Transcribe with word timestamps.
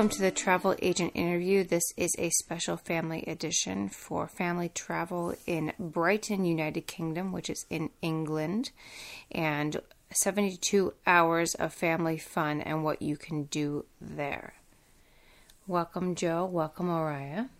welcome 0.00 0.16
to 0.16 0.22
the 0.22 0.30
Travel 0.30 0.74
Agent 0.80 1.12
Interview. 1.14 1.62
This 1.62 1.82
is 1.94 2.10
a 2.18 2.30
special 2.30 2.78
family 2.78 3.22
edition 3.26 3.90
for 3.90 4.26
family 4.26 4.70
travel 4.70 5.34
in 5.46 5.74
Brighton, 5.78 6.46
United 6.46 6.86
Kingdom, 6.86 7.32
which 7.32 7.50
is 7.50 7.66
in 7.68 7.90
England, 8.00 8.70
and 9.30 9.78
72 10.10 10.94
hours 11.06 11.54
of 11.56 11.74
family 11.74 12.16
fun 12.16 12.62
and 12.62 12.82
what 12.82 13.02
you 13.02 13.18
can 13.18 13.42
do 13.42 13.84
there. 14.00 14.54
Welcome, 15.66 16.14
Joe. 16.14 16.46
Welcome, 16.46 16.88
Oriah. 16.88 17.50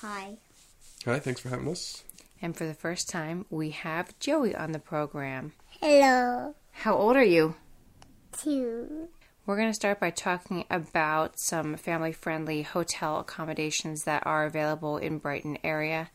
Hi. 0.00 0.38
Hi, 1.04 1.20
thanks 1.20 1.40
for 1.40 1.50
having 1.50 1.68
us. 1.68 2.02
And 2.42 2.56
for 2.56 2.66
the 2.66 2.74
first 2.74 3.08
time, 3.08 3.46
we 3.50 3.70
have 3.70 4.18
Joey 4.18 4.56
on 4.56 4.72
the 4.72 4.80
program. 4.80 5.52
Hello. 5.80 6.56
How 6.72 6.96
old 6.96 7.14
are 7.14 7.22
you? 7.22 7.54
Two. 8.32 9.10
We're 9.46 9.56
going 9.56 9.70
to 9.70 9.74
start 9.74 10.00
by 10.00 10.10
talking 10.10 10.64
about 10.68 11.38
some 11.38 11.76
family 11.76 12.10
friendly 12.10 12.62
hotel 12.62 13.20
accommodations 13.20 14.02
that 14.02 14.26
are 14.26 14.44
available 14.44 14.96
in 14.96 15.18
Brighton 15.18 15.58
area. 15.62 16.10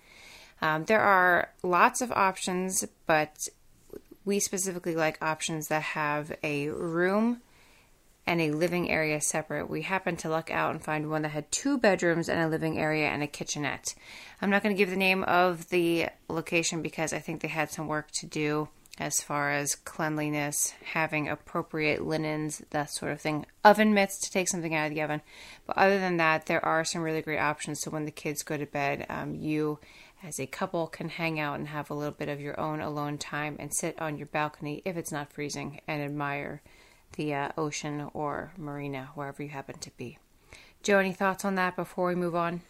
Um, 0.62 0.84
there 0.84 0.99
are 0.99 1.49
lots 1.63 2.02
of 2.02 2.12
options, 2.12 2.86
but 3.05 3.48
we 4.25 4.41
specifically 4.41 4.95
like 4.95 5.17
options 5.22 5.70
that 5.70 5.81
have 5.81 6.34
a 6.44 6.67
room 6.67 7.39
and 8.27 8.41
a 8.41 8.52
living 8.52 8.91
area 8.91 9.22
separate. 9.22 9.70
We 9.70 9.84
happened 9.84 10.20
to 10.20 10.30
luck 10.30 10.52
out 10.52 10.72
and 10.72 10.84
find 10.84 11.09
one 11.09 11.22
that 11.22 11.30
had 11.30 11.50
two 11.53 11.77
bedrooms 11.77 12.27
and 12.27 12.41
a 12.41 12.50
living 12.50 12.77
area 12.77 13.08
and 13.08 13.23
a 13.23 13.27
kitchenette. 13.27 13.95
I'm 14.41 14.50
not 14.50 14.61
going 14.61 14.75
to 14.75 14.77
give 14.77 14.89
the 14.89 14.98
name 14.98 15.23
of 15.23 15.70
the 15.70 16.08
location 16.28 16.81
because 16.81 17.13
I 17.13 17.19
think 17.19 17.39
they 17.39 17.47
had 17.47 17.72
some 17.72 17.88
work 17.88 18.11
to 18.11 18.25
do 18.25 18.67
as 18.97 19.22
far 19.22 19.52
as 19.52 19.75
cleanliness, 19.75 20.73
having 20.84 21.28
appropriate 21.28 22.06
linens, 22.06 22.61
that 22.72 22.92
sort 22.92 23.11
of 23.11 23.22
thing. 23.22 23.45
Oven 23.64 23.94
mitts 23.94 24.20
to 24.20 24.31
take 24.31 24.47
something 24.47 24.75
out 24.75 24.88
of 24.88 24.94
the 24.94 25.02
oven. 25.02 25.22
But 25.66 25.78
other 25.78 26.00
than 26.00 26.17
that, 26.17 26.45
there 26.45 26.64
are 26.64 26.84
some 26.84 27.02
really 27.02 27.22
great 27.22 27.39
options. 27.39 27.81
So 27.81 27.92
when 27.92 28.06
the 28.06 28.12
kids 28.12 28.44
go 28.44 28.58
to 28.58 28.66
bed, 28.66 29.06
um, 29.09 29.36
you 29.36 29.80
as 30.23 30.39
a 30.39 30.45
couple 30.45 30.88
can 30.88 31.09
hang 31.09 31.39
out 31.39 31.58
and 31.58 31.67
have 31.69 31.89
a 31.89 31.95
little 31.95 32.14
bit 32.14 32.30
of 32.30 32.39
your 32.39 32.59
own 32.59 32.80
alone 32.80 33.17
time 33.17 33.56
and 33.59 33.73
sit 33.73 34.00
on 34.00 34.17
your 34.17 34.28
balcony 34.28 34.81
if 34.86 34.95
it's 34.95 35.12
not 35.12 35.34
freezing 35.34 35.81
and 35.88 36.02
admire 36.02 36.62
the 37.14 37.34
uh, 37.34 37.50
ocean 37.58 38.09
or 38.14 38.53
marina 38.58 39.09
wherever 39.16 39.42
you 39.42 39.50
happen 39.50 39.78
to 39.80 39.92
be. 39.97 40.17
Joe, 40.84 41.00
any 41.00 41.14
thoughts 41.14 41.44
on 41.45 41.56
that 41.56 41.75
before 41.75 42.08
we 42.08 42.16
move 42.16 42.36
on? 42.36 42.62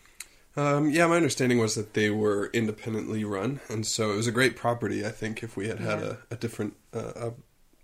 Um, 0.57 0.89
yeah, 0.89 1.07
my 1.07 1.15
understanding 1.15 1.59
was 1.59 1.75
that 1.75 1.93
they 1.93 2.09
were 2.09 2.49
independently 2.53 3.23
run, 3.23 3.61
and 3.69 3.85
so 3.85 4.11
it 4.11 4.15
was 4.17 4.27
a 4.27 4.31
great 4.33 4.55
property. 4.57 5.05
I 5.05 5.09
think 5.11 5.43
if 5.43 5.55
we 5.55 5.67
had 5.69 5.79
had 5.79 5.99
Yeah. 5.99 6.13
a, 6.29 6.33
a 6.33 6.35
different 6.35 6.75
uh, 6.93 7.13
a 7.15 7.33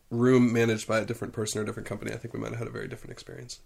room 0.09 0.51
managed 0.51 0.87
by 0.87 0.99
a 0.99 1.05
different 1.05 1.33
person 1.33 1.59
or 1.59 1.63
a 1.63 1.65
different 1.65 1.87
company, 1.87 2.11
I 2.11 2.17
think 2.17 2.33
we 2.33 2.39
might 2.39 2.49
have 2.49 2.59
had 2.59 2.67
a 2.67 2.71
very 2.71 2.87
different 2.87 3.11
experience. 3.13 3.59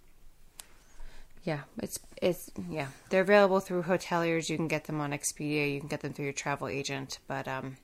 Yeah, 1.44 1.62
it's 1.82 2.00
it's 2.22 2.52
yeah. 2.70 2.88
They're 3.10 3.22
available 3.22 3.60
through 3.60 3.84
hoteliers. 3.84 4.50
You 4.50 4.58
can 4.58 4.68
get 4.68 4.84
them 4.84 5.02
on 5.02 5.12
Expedia. 5.12 5.74
You 5.74 5.80
can 5.80 5.90
get 5.90 6.02
them 6.02 6.14
through 6.14 6.26
your 6.26 6.34
travel 6.34 6.68
agent. 6.68 7.18
But 7.28 7.48
um, 7.48 7.78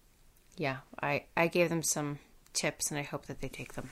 yeah, 0.56 0.78
I 1.02 1.24
I 1.36 1.48
gave 1.48 1.70
them 1.70 1.82
some 1.82 2.20
tips, 2.54 2.92
and 2.92 3.00
I 3.00 3.04
hope 3.04 3.26
that 3.26 3.42
they 3.42 3.48
take 3.50 3.74
them. 3.74 3.90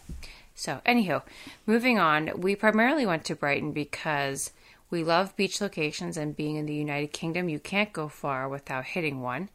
So, 0.53 0.81
anywho, 0.85 1.23
moving 1.65 1.97
on. 1.99 2.29
We 2.39 2.55
primarily 2.55 3.05
went 3.05 3.25
to 3.25 3.35
Brighton 3.35 3.71
because 3.71 4.51
we 4.89 5.03
love 5.03 5.36
beach 5.36 5.61
locations, 5.61 6.17
and 6.17 6.36
being 6.36 6.55
in 6.55 6.66
the 6.66 6.73
United 6.73 7.11
Kingdom, 7.11 7.50
you 7.50 7.59
can't 7.59 7.94
go 7.94 8.08
far 8.08 8.47
without 8.47 8.86
hitting 8.86 9.22
one. 9.22 9.50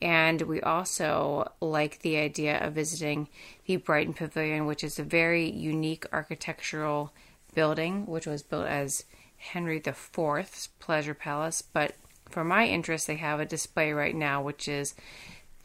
And 0.00 0.42
we 0.42 0.60
also 0.60 1.52
like 1.60 2.00
the 2.00 2.16
idea 2.18 2.58
of 2.58 2.74
visiting 2.74 3.28
the 3.66 3.76
Brighton 3.76 4.14
Pavilion, 4.14 4.66
which 4.66 4.84
is 4.84 4.98
a 4.98 5.04
very 5.04 5.50
unique 5.50 6.06
architectural 6.12 7.12
building, 7.54 8.06
which 8.06 8.26
was 8.26 8.42
built 8.42 8.66
as 8.66 9.04
Henry 9.38 9.82
IV's 9.84 10.68
pleasure 10.78 11.14
palace. 11.14 11.62
But 11.62 11.94
for 12.28 12.44
my 12.44 12.66
interest, 12.66 13.06
they 13.06 13.16
have 13.16 13.40
a 13.40 13.46
display 13.46 13.92
right 13.92 14.14
now, 14.14 14.42
which 14.42 14.68
is 14.68 14.94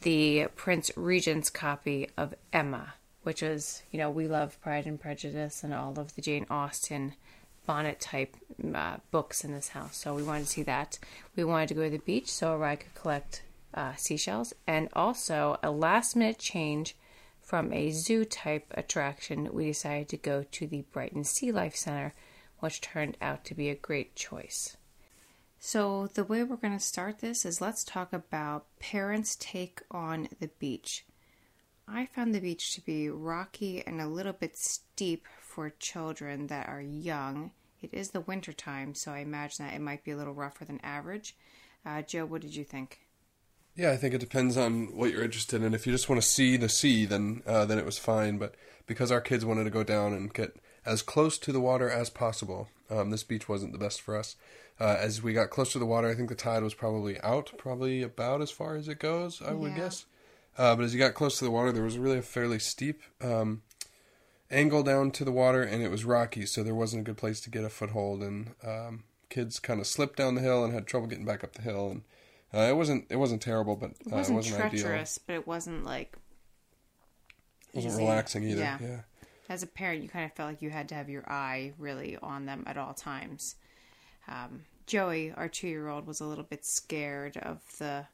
the 0.00 0.48
Prince 0.56 0.90
Regent's 0.96 1.50
copy 1.50 2.08
of 2.16 2.34
Emma, 2.52 2.94
which 3.22 3.42
is, 3.42 3.82
you 3.90 3.98
know, 3.98 4.10
we 4.10 4.26
love 4.26 4.60
Pride 4.60 4.86
and 4.86 5.00
Prejudice 5.00 5.62
and 5.62 5.72
all 5.72 5.98
of 5.98 6.14
the 6.14 6.22
Jane 6.22 6.46
Austen 6.50 7.14
bonnet 7.66 8.00
type 8.00 8.36
uh, 8.74 8.96
books 9.10 9.44
in 9.44 9.52
this 9.52 9.68
house. 9.68 9.96
So 9.96 10.14
we 10.14 10.22
wanted 10.22 10.44
to 10.44 10.50
see 10.50 10.62
that. 10.64 10.98
We 11.36 11.44
wanted 11.44 11.68
to 11.68 11.74
go 11.74 11.84
to 11.84 11.90
the 11.90 11.98
beach 11.98 12.30
so 12.30 12.62
I 12.62 12.76
could 12.76 12.94
collect 12.94 13.42
uh, 13.74 13.94
seashells 13.96 14.52
and 14.66 14.88
also 14.92 15.58
a 15.62 15.70
last 15.70 16.16
minute 16.16 16.38
change 16.38 16.96
from 17.40 17.72
a 17.72 17.90
zoo 17.90 18.24
type 18.24 18.66
attraction. 18.72 19.52
We 19.52 19.66
decided 19.66 20.08
to 20.10 20.16
go 20.16 20.44
to 20.50 20.66
the 20.66 20.84
Brighton 20.92 21.24
Sea 21.24 21.52
Life 21.52 21.76
Center, 21.76 22.14
which 22.60 22.80
turned 22.80 23.16
out 23.20 23.44
to 23.46 23.54
be 23.54 23.68
a 23.68 23.74
great 23.74 24.14
choice. 24.14 24.76
So, 25.58 26.08
the 26.08 26.24
way 26.24 26.42
we're 26.42 26.56
going 26.56 26.76
to 26.76 26.84
start 26.84 27.20
this 27.20 27.44
is 27.44 27.60
let's 27.60 27.84
talk 27.84 28.12
about 28.12 28.66
parents' 28.80 29.36
take 29.38 29.80
on 29.92 30.28
the 30.40 30.48
beach. 30.58 31.04
I 31.86 32.06
found 32.06 32.34
the 32.34 32.40
beach 32.40 32.74
to 32.74 32.80
be 32.80 33.08
rocky 33.10 33.82
and 33.86 34.00
a 34.00 34.08
little 34.08 34.32
bit 34.32 34.56
steep 34.56 35.26
for 35.52 35.70
children 35.70 36.46
that 36.46 36.68
are 36.68 36.80
young. 36.80 37.50
It 37.82 37.90
is 37.92 38.10
the 38.10 38.20
winter 38.20 38.52
time, 38.52 38.94
so 38.94 39.12
I 39.12 39.18
imagine 39.18 39.66
that 39.66 39.74
it 39.74 39.80
might 39.80 40.02
be 40.04 40.12
a 40.12 40.16
little 40.16 40.32
rougher 40.34 40.64
than 40.64 40.80
average. 40.82 41.36
Uh, 41.84 42.00
Joe, 42.02 42.24
what 42.24 42.40
did 42.40 42.54
you 42.56 42.64
think? 42.64 43.00
Yeah, 43.74 43.90
I 43.90 43.96
think 43.96 44.14
it 44.14 44.18
depends 44.20 44.56
on 44.56 44.96
what 44.96 45.10
you're 45.10 45.24
interested 45.24 45.62
in. 45.62 45.74
If 45.74 45.86
you 45.86 45.92
just 45.92 46.08
want 46.08 46.20
to 46.22 46.26
see 46.28 46.56
the 46.56 46.68
sea, 46.68 47.06
then 47.06 47.42
uh, 47.46 47.64
then 47.66 47.78
it 47.78 47.84
was 47.84 47.98
fine. 47.98 48.38
But 48.38 48.54
because 48.86 49.10
our 49.10 49.20
kids 49.20 49.44
wanted 49.44 49.64
to 49.64 49.70
go 49.70 49.82
down 49.82 50.12
and 50.12 50.32
get 50.32 50.56
as 50.86 51.02
close 51.02 51.38
to 51.38 51.52
the 51.52 51.60
water 51.60 51.90
as 51.90 52.08
possible, 52.10 52.68
um, 52.90 53.10
this 53.10 53.24
beach 53.24 53.48
wasn't 53.48 53.72
the 53.72 53.78
best 53.78 54.00
for 54.00 54.16
us. 54.16 54.36
Uh, 54.80 54.96
as 54.98 55.22
we 55.22 55.32
got 55.32 55.50
close 55.50 55.72
to 55.72 55.78
the 55.78 55.86
water, 55.86 56.08
I 56.08 56.14
think 56.14 56.28
the 56.28 56.34
tide 56.34 56.62
was 56.62 56.74
probably 56.74 57.20
out, 57.20 57.52
probably 57.58 58.02
about 58.02 58.40
as 58.42 58.50
far 58.50 58.76
as 58.76 58.88
it 58.88 58.98
goes, 58.98 59.40
I 59.42 59.52
would 59.52 59.72
Yeah. 59.72 59.78
guess. 59.78 60.06
Uh, 60.58 60.76
but 60.76 60.84
as 60.84 60.92
you 60.92 60.98
got 60.98 61.14
close 61.14 61.38
to 61.38 61.44
the 61.44 61.50
water, 61.50 61.72
there 61.72 61.82
was 61.84 61.98
really 61.98 62.18
a 62.18 62.22
fairly 62.22 62.58
steep 62.58 63.00
um, 63.22 63.62
angle 64.52 64.82
down 64.82 65.10
to 65.12 65.24
the 65.24 65.32
water, 65.32 65.62
and 65.62 65.82
it 65.82 65.90
was 65.90 66.04
rocky, 66.04 66.46
so 66.46 66.62
there 66.62 66.74
wasn't 66.74 67.00
a 67.00 67.04
good 67.04 67.16
place 67.16 67.40
to 67.40 67.50
get 67.50 67.64
a 67.64 67.68
foothold. 67.70 68.22
And 68.22 68.54
um, 68.64 69.04
kids 69.30 69.58
kind 69.58 69.80
of 69.80 69.86
slipped 69.86 70.16
down 70.16 70.34
the 70.34 70.40
hill 70.42 70.64
and 70.64 70.72
had 70.72 70.86
trouble 70.86 71.06
getting 71.08 71.24
back 71.24 71.42
up 71.42 71.52
the 71.54 71.62
hill. 71.62 71.90
And 71.90 72.02
uh, 72.54 72.68
it 72.70 72.76
wasn't 72.76 73.06
it 73.10 73.16
wasn't 73.16 73.42
terrible, 73.42 73.74
but 73.76 73.90
It 74.06 74.12
uh, 74.12 74.16
wasn't, 74.16 74.34
it 74.34 74.36
wasn't 74.36 74.64
ideal. 74.64 74.68
treacherous, 74.82 75.18
but 75.18 75.34
it 75.34 75.46
wasn't 75.46 75.84
like 75.84 76.16
It 77.72 77.76
wasn't 77.76 77.94
easy. 77.94 78.02
relaxing 78.02 78.44
either. 78.44 78.60
Yeah. 78.60 78.78
yeah. 78.80 79.00
as 79.48 79.62
a 79.62 79.66
parent, 79.66 80.02
you 80.02 80.08
kind 80.08 80.24
of 80.24 80.32
felt 80.34 80.50
like 80.50 80.62
you 80.62 80.70
had 80.70 80.88
to 80.90 80.94
have 80.94 81.08
your 81.08 81.24
eye 81.30 81.72
really 81.78 82.16
on 82.22 82.46
them 82.46 82.64
at 82.66 82.76
all 82.76 82.94
times. 82.94 83.56
Um, 84.28 84.62
Joey, 84.86 85.32
our 85.32 85.48
two-year-old, 85.48 86.06
was 86.06 86.20
a 86.20 86.26
little 86.26 86.44
bit 86.44 86.64
scared 86.64 87.36
of 87.38 87.60
the 87.78 88.06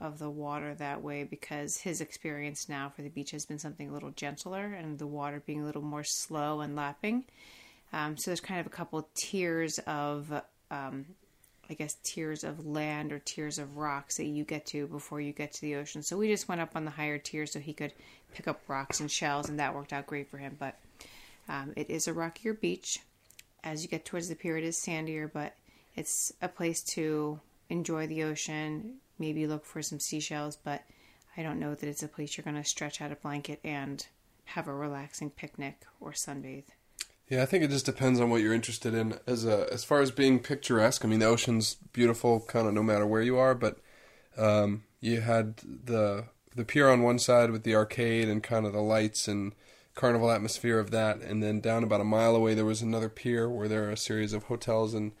of 0.00 0.18
the 0.18 0.30
water 0.30 0.74
that 0.74 1.02
way 1.02 1.24
because 1.24 1.78
his 1.78 2.00
experience 2.00 2.68
now 2.68 2.92
for 2.94 3.02
the 3.02 3.08
beach 3.08 3.32
has 3.32 3.44
been 3.44 3.58
something 3.58 3.88
a 3.88 3.92
little 3.92 4.10
gentler 4.10 4.66
and 4.66 4.98
the 4.98 5.06
water 5.06 5.42
being 5.44 5.62
a 5.62 5.64
little 5.64 5.82
more 5.82 6.04
slow 6.04 6.60
and 6.60 6.76
lapping. 6.76 7.24
Um, 7.92 8.16
so 8.16 8.30
there's 8.30 8.40
kind 8.40 8.60
of 8.60 8.66
a 8.66 8.70
couple 8.70 9.08
tiers 9.14 9.78
of, 9.80 10.30
um, 10.70 11.06
I 11.68 11.74
guess, 11.74 11.96
tiers 12.04 12.44
of 12.44 12.66
land 12.66 13.12
or 13.12 13.18
tiers 13.18 13.58
of 13.58 13.76
rocks 13.76 14.18
that 14.18 14.26
you 14.26 14.44
get 14.44 14.66
to 14.66 14.86
before 14.86 15.20
you 15.20 15.32
get 15.32 15.52
to 15.54 15.60
the 15.60 15.76
ocean. 15.76 16.02
So 16.02 16.16
we 16.16 16.28
just 16.28 16.48
went 16.48 16.60
up 16.60 16.76
on 16.76 16.84
the 16.84 16.90
higher 16.90 17.18
tier 17.18 17.46
so 17.46 17.58
he 17.58 17.72
could 17.72 17.92
pick 18.34 18.46
up 18.46 18.60
rocks 18.68 19.00
and 19.00 19.10
shells, 19.10 19.48
and 19.48 19.58
that 19.58 19.74
worked 19.74 19.92
out 19.92 20.06
great 20.06 20.30
for 20.30 20.38
him. 20.38 20.56
But 20.58 20.76
um, 21.48 21.72
it 21.76 21.90
is 21.90 22.06
a 22.06 22.12
rockier 22.12 22.54
beach. 22.54 23.00
As 23.64 23.82
you 23.82 23.88
get 23.88 24.04
towards 24.04 24.28
the 24.28 24.36
pier, 24.36 24.56
it 24.56 24.64
is 24.64 24.76
sandier, 24.76 25.30
but 25.32 25.54
it's 25.96 26.32
a 26.40 26.48
place 26.48 26.82
to 26.94 27.40
enjoy 27.70 28.06
the 28.06 28.22
ocean, 28.22 28.96
maybe 29.18 29.46
look 29.46 29.64
for 29.64 29.82
some 29.82 30.00
seashells, 30.00 30.56
but 30.56 30.82
I 31.36 31.42
don't 31.42 31.60
know 31.60 31.74
that 31.74 31.88
it's 31.88 32.02
a 32.02 32.08
place 32.08 32.36
you're 32.36 32.44
going 32.44 32.62
to 32.62 32.68
stretch 32.68 33.00
out 33.00 33.12
a 33.12 33.16
blanket 33.16 33.60
and 33.62 34.06
have 34.44 34.66
a 34.66 34.74
relaxing 34.74 35.30
picnic 35.30 35.84
or 36.00 36.12
sunbathe. 36.12 36.64
Yeah, 37.28 37.42
I 37.42 37.46
think 37.46 37.62
it 37.62 37.70
just 37.70 37.84
depends 37.84 38.20
on 38.20 38.30
what 38.30 38.40
you're 38.40 38.54
interested 38.54 38.94
in. 38.94 39.18
As 39.26 39.44
a, 39.44 39.70
as 39.70 39.84
far 39.84 40.00
as 40.00 40.10
being 40.10 40.38
picturesque, 40.38 41.04
I 41.04 41.08
mean, 41.08 41.18
the 41.18 41.26
ocean's 41.26 41.74
beautiful, 41.92 42.40
kind 42.40 42.66
of 42.66 42.72
no 42.72 42.82
matter 42.82 43.06
where 43.06 43.20
you 43.20 43.36
are. 43.36 43.54
But 43.54 43.78
um, 44.38 44.84
you 45.00 45.20
had 45.20 45.56
the 45.58 46.24
the 46.56 46.64
pier 46.64 46.88
on 46.88 47.02
one 47.02 47.18
side 47.18 47.50
with 47.50 47.62
the 47.62 47.74
arcade 47.74 48.28
and 48.28 48.42
kind 48.42 48.66
of 48.66 48.72
the 48.72 48.80
lights 48.80 49.28
and 49.28 49.54
carnival 49.94 50.30
atmosphere 50.30 50.78
of 50.78 50.90
that, 50.90 51.20
and 51.20 51.42
then 51.42 51.60
down 51.60 51.84
about 51.84 52.00
a 52.00 52.04
mile 52.04 52.34
away 52.34 52.54
there 52.54 52.64
was 52.64 52.82
another 52.82 53.08
pier 53.08 53.48
where 53.48 53.68
there 53.68 53.84
are 53.84 53.90
a 53.90 53.96
series 53.96 54.32
of 54.32 54.44
hotels 54.44 54.94
and 54.94 55.12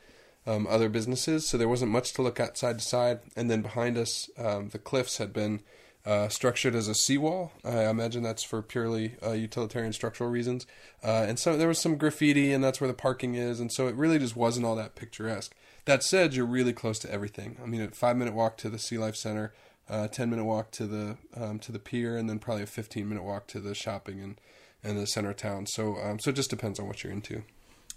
um, 0.48 0.66
other 0.66 0.88
businesses. 0.88 1.46
So 1.46 1.58
there 1.58 1.68
wasn't 1.68 1.92
much 1.92 2.14
to 2.14 2.22
look 2.22 2.40
at 2.40 2.56
side 2.56 2.78
to 2.78 2.84
side. 2.84 3.20
And 3.36 3.50
then 3.50 3.62
behind 3.62 3.98
us, 3.98 4.30
um, 4.38 4.70
the 4.70 4.78
cliffs 4.78 5.18
had 5.18 5.32
been 5.32 5.60
uh, 6.06 6.28
structured 6.28 6.74
as 6.74 6.88
a 6.88 6.94
seawall. 6.94 7.52
I 7.64 7.84
imagine 7.84 8.22
that's 8.22 8.42
for 8.42 8.62
purely 8.62 9.16
uh, 9.22 9.32
utilitarian 9.32 9.92
structural 9.92 10.30
reasons. 10.30 10.66
Uh, 11.04 11.26
and 11.28 11.38
so 11.38 11.56
there 11.56 11.68
was 11.68 11.78
some 11.78 11.96
graffiti, 11.96 12.52
and 12.52 12.64
that's 12.64 12.80
where 12.80 12.88
the 12.88 12.94
parking 12.94 13.34
is. 13.34 13.60
And 13.60 13.70
so 13.70 13.88
it 13.88 13.94
really 13.94 14.18
just 14.18 14.36
wasn't 14.36 14.64
all 14.64 14.76
that 14.76 14.94
picturesque. 14.94 15.54
That 15.84 16.02
said, 16.02 16.34
you're 16.34 16.46
really 16.46 16.72
close 16.72 16.98
to 17.00 17.12
everything. 17.12 17.58
I 17.62 17.66
mean, 17.66 17.82
a 17.82 17.90
five 17.90 18.16
minute 18.16 18.34
walk 18.34 18.56
to 18.58 18.70
the 18.70 18.78
Sea 18.78 18.98
Life 18.98 19.16
Center, 19.16 19.52
uh, 19.88 20.08
ten 20.08 20.30
minute 20.30 20.44
walk 20.44 20.70
to 20.72 20.86
the 20.86 21.16
um, 21.34 21.58
to 21.60 21.72
the 21.72 21.78
pier, 21.78 22.16
and 22.16 22.28
then 22.28 22.38
probably 22.38 22.62
a 22.62 22.66
fifteen 22.66 23.08
minute 23.08 23.24
walk 23.24 23.46
to 23.48 23.60
the 23.60 23.74
shopping 23.74 24.20
and 24.20 24.40
and 24.82 24.98
the 24.98 25.06
center 25.06 25.30
of 25.30 25.36
town. 25.36 25.66
So 25.66 25.96
um, 25.96 26.18
so 26.18 26.30
it 26.30 26.36
just 26.36 26.50
depends 26.50 26.78
on 26.78 26.86
what 26.86 27.02
you're 27.02 27.12
into. 27.12 27.42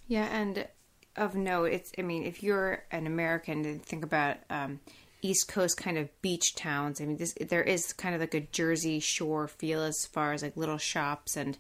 Yeah, 0.08 0.28
and 0.32 0.68
of 1.16 1.36
note, 1.36 1.66
it's 1.66 1.92
I 1.98 2.02
mean, 2.02 2.24
if 2.24 2.44
you're 2.44 2.84
an 2.92 3.08
American 3.08 3.66
and 3.66 3.84
think 3.84 4.04
about 4.04 4.38
um, 4.50 4.80
East 5.22 5.48
Coast 5.48 5.78
kind 5.78 5.98
of 5.98 6.10
beach 6.22 6.56
towns, 6.56 7.02
I 7.02 7.06
mean, 7.06 7.18
this 7.18 7.36
there 7.40 7.64
is 7.64 7.94
kind 7.94 8.16
of 8.16 8.22
like 8.22 8.34
a 8.34 8.42
Jersey 8.42 9.00
Shore 9.00 9.48
feel 9.48 9.84
as 9.84 10.06
far 10.06 10.34
as 10.34 10.44
like 10.44 10.58
little 10.58 10.78
shops 10.78 11.36
and 11.36 11.58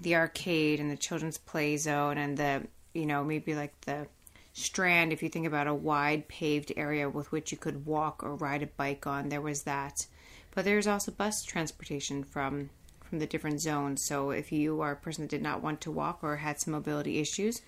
the 0.00 0.16
arcade 0.16 0.80
and 0.80 0.90
the 0.90 0.96
children's 0.96 1.38
play 1.38 1.76
zone 1.76 2.18
and 2.18 2.36
the 2.36 2.66
you 2.92 3.06
know 3.06 3.24
maybe 3.24 3.54
like 3.54 3.80
the 3.82 4.06
strand. 4.52 5.12
If 5.12 5.22
you 5.22 5.28
think 5.28 5.46
about 5.46 5.66
a 5.66 5.74
wide 5.74 6.28
paved 6.28 6.72
area 6.76 7.08
with 7.08 7.30
which 7.32 7.52
you 7.52 7.58
could 7.58 7.86
walk 7.86 8.22
or 8.22 8.34
ride 8.34 8.62
a 8.62 8.66
bike 8.66 9.06
on 9.06 9.28
there 9.28 9.40
was 9.40 9.62
that. 9.62 10.06
But 10.52 10.64
there's 10.64 10.88
also 10.88 11.12
bus 11.12 11.44
transportation 11.44 12.24
from 12.24 12.70
from 13.08 13.20
the 13.20 13.26
different 13.26 13.60
zones. 13.60 14.04
So 14.04 14.30
if 14.30 14.52
you 14.52 14.80
are 14.80 14.92
a 14.92 14.96
person 14.96 15.24
that 15.24 15.30
did 15.30 15.42
not 15.42 15.62
want 15.62 15.80
to 15.82 15.90
walk 15.90 16.20
or 16.22 16.36
had 16.36 16.60
some 16.60 16.72
mobility 16.72 17.18
issues 17.18 17.60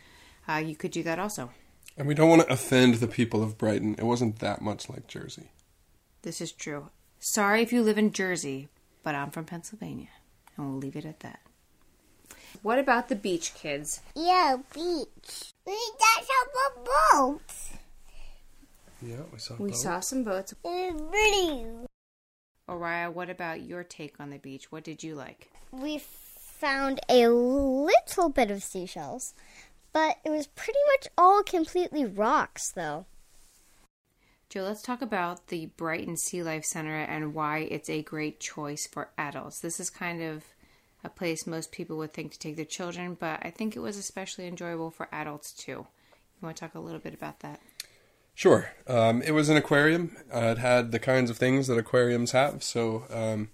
uh, 0.48 0.54
you 0.56 0.76
could 0.76 0.90
do 0.90 1.02
that 1.02 1.18
also 1.18 1.50
And 1.96 2.06
we 2.08 2.14
don't 2.14 2.28
want 2.30 2.42
to 2.46 2.52
offend 2.52 2.94
the 2.96 3.06
people 3.06 3.42
of 3.42 3.58
Brighton. 3.58 3.94
It 3.98 4.04
wasn't 4.04 4.38
that 4.40 4.60
much 4.62 4.88
like 4.88 5.06
Jersey. 5.06 5.50
this 6.22 6.40
is 6.40 6.52
true 6.52 6.88
sorry 7.18 7.62
if 7.62 7.72
you 7.72 7.82
live 7.82 7.98
in 7.98 8.10
jersey 8.12 8.68
but 9.04 9.14
i'm 9.14 9.30
from 9.30 9.44
pennsylvania 9.44 10.08
and 10.56 10.66
we'll 10.66 10.76
leave 10.78 10.96
it 10.96 11.04
at 11.04 11.20
that 11.20 11.38
what 12.62 12.78
about 12.78 13.08
the 13.08 13.14
beach 13.16 13.54
kids 13.54 14.00
Yeah, 14.16 14.56
beach. 14.74 15.52
We 15.66 15.78
got 15.98 16.24
some 16.30 16.84
boats. 16.84 17.70
Yeah, 19.00 19.22
we 19.32 19.38
saw. 19.38 19.54
we 19.58 19.70
boat. 19.70 19.76
saw 19.76 20.00
some 20.00 20.22
boats 20.24 20.52
It's 20.64 21.00
blue. 21.00 21.86
Oriah, 22.68 23.10
what 23.10 23.30
about 23.30 23.62
your 23.62 23.82
take 23.84 24.20
on 24.20 24.30
the 24.30 24.38
beach? 24.38 24.70
What 24.70 24.84
did 24.84 25.02
you 25.02 25.14
like? 25.14 25.50
We 25.72 25.98
found 25.98 27.00
a 27.08 27.28
little 27.28 28.28
bit 28.28 28.50
of 28.50 28.62
seashells, 28.62 29.34
but 29.92 30.16
it 30.24 30.30
was 30.30 30.46
pretty 30.46 30.78
much 30.92 31.08
all 31.16 31.42
completely 31.42 32.04
rocks, 32.04 32.70
though. 32.70 33.06
Joe, 34.48 34.64
let's 34.64 34.82
talk 34.82 35.00
about 35.00 35.48
the 35.48 35.66
Brighton 35.76 36.16
Sea 36.16 36.42
Life 36.42 36.64
Center 36.64 36.96
and 36.96 37.32
why 37.32 37.60
it's 37.60 37.88
a 37.88 38.02
great 38.02 38.38
choice 38.38 38.86
for 38.86 39.08
adults. 39.16 39.60
This 39.60 39.80
is 39.80 39.88
kind 39.88 40.22
of 40.22 40.44
a 41.02 41.08
place 41.08 41.46
most 41.46 41.72
people 41.72 41.96
would 41.96 42.12
think 42.12 42.32
to 42.32 42.38
take 42.38 42.56
their 42.56 42.64
children, 42.66 43.16
but 43.18 43.40
I 43.42 43.50
think 43.50 43.74
it 43.74 43.80
was 43.80 43.96
especially 43.96 44.46
enjoyable 44.46 44.90
for 44.90 45.08
adults 45.10 45.52
too. 45.52 45.72
You 45.72 45.86
want 46.42 46.56
to 46.56 46.60
talk 46.60 46.74
a 46.74 46.80
little 46.80 47.00
bit 47.00 47.14
about 47.14 47.40
that? 47.40 47.60
Sure. 48.34 48.72
Um, 48.86 49.22
it 49.22 49.32
was 49.32 49.48
an 49.48 49.56
aquarium. 49.56 50.16
Uh, 50.32 50.54
it 50.56 50.58
had 50.58 50.92
the 50.92 50.98
kinds 50.98 51.30
of 51.30 51.38
things 51.38 51.66
that 51.66 51.78
aquariums 51.78 52.32
have, 52.32 52.62
so 52.62 53.04
um, 53.10 53.48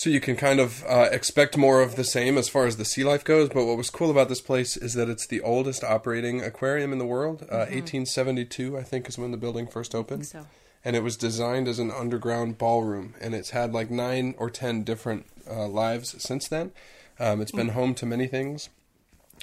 so 0.00 0.08
you 0.08 0.18
can 0.18 0.34
kind 0.34 0.60
of 0.60 0.82
uh, 0.88 1.10
expect 1.12 1.58
more 1.58 1.82
of 1.82 1.96
the 1.96 2.04
same 2.04 2.38
as 2.38 2.48
far 2.48 2.64
as 2.64 2.78
the 2.78 2.86
sea 2.86 3.04
life 3.04 3.22
goes. 3.22 3.50
But 3.50 3.66
what 3.66 3.76
was 3.76 3.90
cool 3.90 4.10
about 4.10 4.30
this 4.30 4.40
place 4.40 4.78
is 4.78 4.94
that 4.94 5.10
it's 5.10 5.26
the 5.26 5.42
oldest 5.42 5.84
operating 5.84 6.40
aquarium 6.40 6.94
in 6.94 6.98
the 6.98 7.04
world. 7.04 7.42
Uh, 7.42 7.68
1872, 7.68 8.78
I 8.78 8.82
think, 8.82 9.10
is 9.10 9.18
when 9.18 9.30
the 9.30 9.36
building 9.36 9.66
first 9.66 9.94
opened, 9.94 10.26
So, 10.26 10.46
and 10.86 10.96
it 10.96 11.02
was 11.02 11.18
designed 11.18 11.68
as 11.68 11.78
an 11.78 11.90
underground 11.90 12.56
ballroom, 12.56 13.12
and 13.20 13.34
it's 13.34 13.50
had 13.50 13.74
like 13.74 13.90
nine 13.90 14.34
or 14.38 14.48
ten 14.48 14.84
different 14.84 15.26
uh, 15.46 15.68
lives 15.68 16.14
since 16.22 16.48
then. 16.48 16.72
Um, 17.18 17.42
it's 17.42 17.52
been 17.52 17.68
home 17.68 17.94
to 17.96 18.06
many 18.06 18.26
things. 18.26 18.70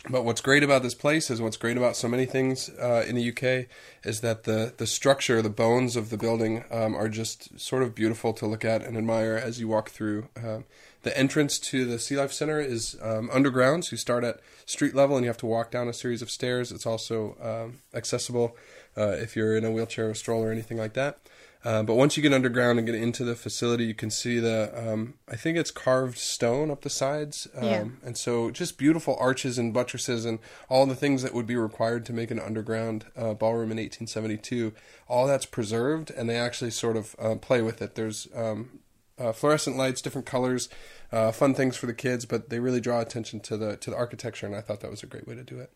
But 0.09 0.23
what's 0.23 0.41
great 0.41 0.63
about 0.63 0.83
this 0.83 0.93
place 0.93 1.29
is 1.29 1.41
what's 1.41 1.57
great 1.57 1.75
about 1.75 1.95
so 1.95 2.07
many 2.07 2.25
things 2.25 2.69
uh, 2.69 3.03
in 3.07 3.15
the 3.15 3.29
UK 3.29 3.67
is 4.03 4.21
that 4.21 4.43
the 4.43 4.73
the 4.77 4.87
structure, 4.87 5.41
the 5.41 5.49
bones 5.49 5.95
of 5.95 6.09
the 6.09 6.17
building 6.17 6.63
um, 6.71 6.95
are 6.95 7.09
just 7.09 7.59
sort 7.59 7.83
of 7.83 7.93
beautiful 7.93 8.31
to 8.33 8.45
look 8.45 8.63
at 8.63 8.83
and 8.83 8.95
admire 8.95 9.35
as 9.35 9.59
you 9.59 9.67
walk 9.67 9.89
through. 9.89 10.29
Um, 10.37 10.63
the 11.03 11.17
entrance 11.17 11.59
to 11.59 11.85
the 11.85 11.99
Sea 11.99 12.17
Life 12.17 12.33
Center 12.33 12.59
is 12.59 12.97
um, 13.01 13.29
underground, 13.31 13.85
so 13.85 13.93
you 13.93 13.97
start 13.97 14.23
at 14.23 14.39
street 14.65 14.95
level 14.95 15.15
and 15.15 15.23
you 15.23 15.29
have 15.29 15.37
to 15.37 15.45
walk 15.45 15.71
down 15.71 15.87
a 15.87 15.93
series 15.93 16.21
of 16.21 16.31
stairs. 16.31 16.71
It's 16.71 16.85
also 16.85 17.37
um, 17.41 17.79
accessible 17.93 18.55
uh, 18.97 19.09
if 19.09 19.35
you're 19.35 19.55
in 19.55 19.65
a 19.65 19.71
wheelchair 19.71 20.09
or 20.09 20.15
stroller 20.15 20.47
or 20.47 20.51
anything 20.51 20.77
like 20.77 20.93
that. 20.93 21.19
Uh, 21.65 21.83
but 21.83 21.95
once 21.95 22.15
you 22.15 22.23
get 22.23 22.31
underground 22.33 22.77
and 22.79 22.85
get 22.85 22.95
into 22.95 23.23
the 23.23 23.35
facility, 23.35 23.83
you 23.85 23.93
can 23.93 24.09
see 24.09 24.39
the 24.39 24.71
um, 24.75 25.15
I 25.27 25.35
think 25.35 25.57
it's 25.57 25.71
carved 25.71 26.17
stone 26.17 26.69
up 26.71 26.81
the 26.81 26.89
sides, 26.89 27.47
um, 27.55 27.63
Yeah. 27.65 27.85
and 28.03 28.15
so 28.17 28.51
just 28.51 28.77
beautiful 28.77 29.17
arches 29.19 29.57
and 29.57 29.73
buttresses 29.73 30.23
and 30.25 30.39
all 30.69 30.85
the 30.85 30.95
things 30.95 31.23
that 31.23 31.33
would 31.33 31.47
be 31.47 31.55
required 31.55 32.05
to 32.05 32.13
make 32.13 32.31
an 32.31 32.39
underground 32.39 33.05
uh, 33.17 33.33
ballroom 33.33 33.71
in 33.71 33.77
1872. 33.77 34.71
All 35.07 35.27
that's 35.27 35.45
preserved, 35.45 36.11
and 36.11 36.29
they 36.29 36.37
actually 36.37 36.71
sort 36.71 36.95
of 36.95 37.15
uh, 37.19 37.35
play 37.35 37.61
with 37.61 37.81
it. 37.81 37.95
There's 37.95 38.27
um, 38.35 38.79
uh, 39.19 39.31
fluorescent 39.33 39.75
lights, 39.77 40.01
different 40.01 40.27
colors, 40.27 40.69
uh, 41.11 41.31
fun 41.31 41.53
things 41.55 41.75
for 41.75 41.87
the 41.87 41.93
kids, 41.93 42.25
but 42.25 42.49
they 42.49 42.59
really 42.59 42.79
draw 42.79 43.01
attention 43.01 43.39
to 43.41 43.57
the 43.57 43.75
to 43.77 43.89
the 43.89 43.97
architecture, 43.97 44.45
and 44.45 44.55
I 44.55 44.61
thought 44.61 44.81
that 44.81 44.91
was 44.91 45.01
a 45.03 45.07
great 45.07 45.27
way 45.27 45.35
to 45.35 45.43
do 45.43 45.59
it. 45.59 45.71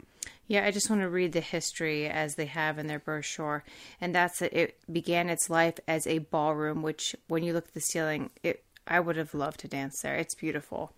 Yeah, 0.51 0.65
I 0.65 0.71
just 0.71 0.89
want 0.89 1.01
to 1.01 1.09
read 1.09 1.31
the 1.31 1.39
history 1.39 2.09
as 2.09 2.35
they 2.35 2.47
have 2.47 2.77
in 2.77 2.87
their 2.87 2.99
brochure, 2.99 3.63
and 4.01 4.13
that's 4.13 4.39
that 4.39 4.51
it 4.51 4.77
began 4.91 5.29
its 5.29 5.49
life 5.49 5.79
as 5.87 6.05
a 6.05 6.17
ballroom. 6.17 6.81
Which, 6.81 7.15
when 7.29 7.41
you 7.41 7.53
look 7.53 7.67
at 7.69 7.73
the 7.73 7.79
ceiling, 7.79 8.31
it 8.43 8.61
I 8.85 8.99
would 8.99 9.15
have 9.15 9.33
loved 9.33 9.61
to 9.61 9.69
dance 9.69 10.01
there. 10.01 10.17
It's 10.17 10.35
beautiful. 10.35 10.91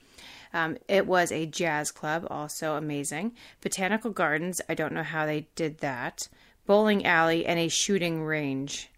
Um, 0.56 0.78
it 0.88 1.06
was 1.06 1.32
a 1.32 1.46
jazz 1.46 1.92
club, 1.92 2.26
also 2.32 2.78
amazing. 2.78 3.34
Botanical 3.62 4.10
gardens, 4.10 4.60
I 4.68 4.74
don't 4.74 4.92
know 4.94 5.04
how 5.04 5.28
they 5.28 5.46
did 5.54 5.78
that. 5.80 6.28
Bowling 6.66 7.06
alley 7.06 7.46
and 7.46 7.60
a 7.60 7.68
shooting 7.68 8.24
range. 8.24 8.90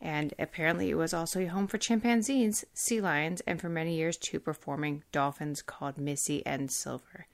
And 0.00 0.32
apparently, 0.38 0.90
it 0.90 0.94
was 0.94 1.12
also 1.12 1.40
a 1.40 1.46
home 1.46 1.66
for 1.66 1.78
chimpanzees, 1.78 2.64
sea 2.72 3.00
lions, 3.00 3.40
and 3.48 3.60
for 3.60 3.68
many 3.68 3.96
years, 3.96 4.16
two 4.16 4.38
performing 4.38 5.02
dolphins 5.10 5.60
called 5.60 5.98
Missy 5.98 6.46
and 6.46 6.70
Silver. 6.70 7.26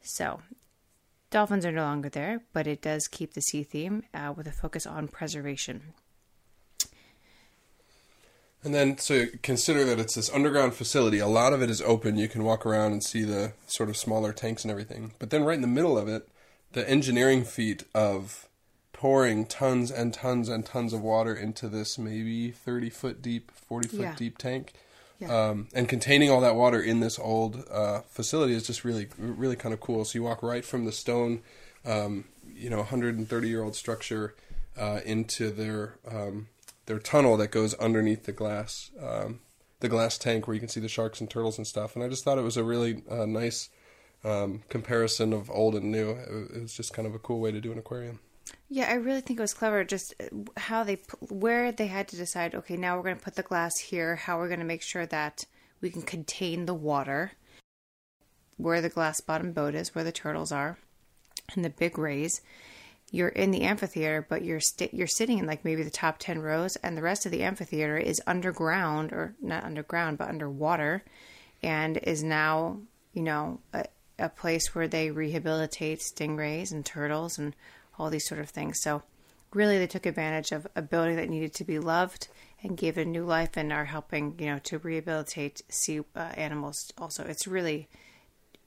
So, 0.00 0.40
dolphins 1.30 1.64
are 1.66 1.72
no 1.72 1.82
longer 1.82 2.08
there, 2.08 2.42
but 2.52 2.66
it 2.66 2.80
does 2.82 3.08
keep 3.08 3.34
the 3.34 3.40
sea 3.40 3.62
theme 3.62 4.02
uh, 4.14 4.32
with 4.36 4.46
a 4.46 4.52
focus 4.52 4.86
on 4.86 5.08
preservation. 5.08 5.94
And 8.64 8.74
then, 8.74 8.98
so 8.98 9.26
consider 9.42 9.84
that 9.84 10.00
it's 10.00 10.16
this 10.16 10.30
underground 10.30 10.74
facility. 10.74 11.18
A 11.20 11.28
lot 11.28 11.52
of 11.52 11.62
it 11.62 11.70
is 11.70 11.80
open. 11.82 12.16
You 12.18 12.28
can 12.28 12.42
walk 12.42 12.66
around 12.66 12.92
and 12.92 13.04
see 13.04 13.22
the 13.22 13.52
sort 13.68 13.88
of 13.88 13.96
smaller 13.96 14.32
tanks 14.32 14.64
and 14.64 14.70
everything. 14.70 15.12
But 15.20 15.30
then, 15.30 15.44
right 15.44 15.54
in 15.54 15.60
the 15.60 15.68
middle 15.68 15.96
of 15.96 16.08
it, 16.08 16.28
the 16.72 16.88
engineering 16.88 17.44
feat 17.44 17.84
of 17.94 18.48
pouring 18.92 19.46
tons 19.46 19.92
and 19.92 20.12
tons 20.12 20.48
and 20.48 20.66
tons 20.66 20.92
of 20.92 21.00
water 21.00 21.32
into 21.34 21.68
this 21.68 21.98
maybe 21.98 22.50
30 22.50 22.90
foot 22.90 23.22
deep, 23.22 23.52
40 23.52 23.88
foot 23.88 24.00
Yeah. 24.00 24.14
deep 24.16 24.38
tank. 24.38 24.72
Yeah. 25.18 25.48
Um, 25.48 25.68
and 25.74 25.88
containing 25.88 26.30
all 26.30 26.40
that 26.42 26.54
water 26.54 26.80
in 26.80 27.00
this 27.00 27.18
old 27.18 27.64
uh, 27.70 28.02
facility 28.08 28.54
is 28.54 28.66
just 28.66 28.84
really, 28.84 29.08
really 29.18 29.56
kind 29.56 29.72
of 29.72 29.80
cool. 29.80 30.04
So 30.04 30.18
you 30.18 30.22
walk 30.22 30.42
right 30.42 30.64
from 30.64 30.84
the 30.84 30.92
stone, 30.92 31.42
um, 31.84 32.26
you 32.54 32.70
know, 32.70 32.78
130 32.78 33.48
year 33.48 33.62
old 33.62 33.74
structure 33.74 34.34
uh, 34.78 35.00
into 35.04 35.50
their 35.50 35.98
um, 36.08 36.48
their 36.86 36.98
tunnel 36.98 37.36
that 37.36 37.50
goes 37.50 37.74
underneath 37.74 38.24
the 38.24 38.32
glass 38.32 38.90
um, 39.02 39.40
the 39.80 39.88
glass 39.88 40.18
tank 40.18 40.46
where 40.46 40.54
you 40.54 40.60
can 40.60 40.68
see 40.68 40.80
the 40.80 40.88
sharks 40.88 41.20
and 41.20 41.30
turtles 41.30 41.58
and 41.58 41.66
stuff. 41.66 41.94
And 41.94 42.04
I 42.04 42.08
just 42.08 42.24
thought 42.24 42.38
it 42.38 42.42
was 42.42 42.56
a 42.56 42.64
really 42.64 43.02
uh, 43.10 43.26
nice 43.26 43.70
um, 44.24 44.62
comparison 44.68 45.32
of 45.32 45.50
old 45.50 45.74
and 45.74 45.90
new. 45.92 46.10
It, 46.10 46.56
it 46.56 46.62
was 46.62 46.74
just 46.74 46.92
kind 46.92 47.06
of 47.06 47.14
a 47.14 47.18
cool 47.18 47.40
way 47.40 47.52
to 47.52 47.60
do 47.60 47.72
an 47.72 47.78
aquarium. 47.78 48.20
Yeah, 48.68 48.90
I 48.90 48.94
really 48.94 49.20
think 49.20 49.38
it 49.38 49.42
was 49.42 49.54
clever. 49.54 49.84
Just 49.84 50.14
uh, 50.20 50.26
how 50.56 50.84
they, 50.84 50.98
where 51.20 51.72
they 51.72 51.86
had 51.86 52.08
to 52.08 52.16
decide. 52.16 52.54
Okay, 52.54 52.76
now 52.76 52.96
we're 52.96 53.02
going 53.02 53.16
to 53.16 53.24
put 53.24 53.34
the 53.34 53.42
glass 53.42 53.78
here. 53.78 54.16
How 54.16 54.38
we're 54.38 54.48
going 54.48 54.60
to 54.60 54.66
make 54.66 54.82
sure 54.82 55.06
that 55.06 55.44
we 55.80 55.90
can 55.90 56.02
contain 56.02 56.66
the 56.66 56.74
water. 56.74 57.32
Where 58.56 58.80
the 58.80 58.88
glass 58.88 59.20
bottom 59.20 59.52
boat 59.52 59.74
is, 59.74 59.94
where 59.94 60.04
the 60.04 60.12
turtles 60.12 60.50
are, 60.50 60.78
and 61.54 61.64
the 61.64 61.70
big 61.70 61.96
rays. 61.96 62.40
You're 63.10 63.28
in 63.28 63.52
the 63.52 63.62
amphitheater, 63.62 64.26
but 64.28 64.44
you're 64.44 64.60
st- 64.60 64.92
you're 64.92 65.06
sitting 65.06 65.38
in 65.38 65.46
like 65.46 65.64
maybe 65.64 65.82
the 65.82 65.90
top 65.90 66.18
ten 66.18 66.40
rows, 66.40 66.76
and 66.76 66.96
the 66.96 67.02
rest 67.02 67.24
of 67.24 67.32
the 67.32 67.42
amphitheater 67.42 67.96
is 67.96 68.20
underground, 68.26 69.12
or 69.12 69.34
not 69.40 69.64
underground, 69.64 70.18
but 70.18 70.28
underwater, 70.28 71.04
and 71.62 71.96
is 71.98 72.22
now 72.22 72.80
you 73.14 73.22
know 73.22 73.60
a, 73.72 73.86
a 74.18 74.28
place 74.28 74.74
where 74.74 74.88
they 74.88 75.10
rehabilitate 75.10 76.00
stingrays 76.00 76.72
and 76.72 76.84
turtles 76.84 77.38
and 77.38 77.54
all 77.98 78.10
these 78.10 78.26
sort 78.26 78.40
of 78.40 78.50
things. 78.50 78.78
So 78.82 79.02
really, 79.52 79.78
they 79.78 79.86
took 79.86 80.06
advantage 80.06 80.52
of 80.52 80.66
a 80.76 80.82
building 80.82 81.16
that 81.16 81.28
needed 81.28 81.54
to 81.54 81.64
be 81.64 81.78
loved 81.78 82.28
and 82.62 82.76
gave 82.76 82.98
it 82.98 83.02
a 83.06 83.10
new 83.10 83.24
life, 83.24 83.56
and 83.56 83.72
are 83.72 83.84
helping 83.86 84.34
you 84.38 84.46
know 84.46 84.58
to 84.64 84.78
rehabilitate 84.78 85.62
sea 85.68 86.00
uh, 86.16 86.20
animals. 86.36 86.76
Also, 86.98 87.24
it's 87.24 87.46
really 87.46 87.88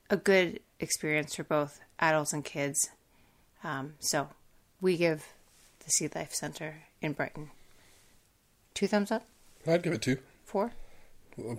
a 0.09 0.17
good 0.17 0.59
experience 0.79 1.35
for 1.35 1.43
both 1.43 1.79
adults 2.00 2.33
and 2.33 2.43
kids. 2.45 2.89
Um, 3.63 3.93
so 4.00 4.29
we 4.79 4.97
give 4.97 5.25
the 5.83 5.89
Sea 5.89 6.09
Life 6.15 6.33
Center 6.33 6.83
in 7.01 7.13
Brighton 7.13 7.51
two 8.73 8.88
thumbs 8.88 9.11
up, 9.11 9.25
I'd 9.67 9.83
give 9.83 9.93
it 9.93 10.01
two. 10.01 10.17
four. 10.45 10.71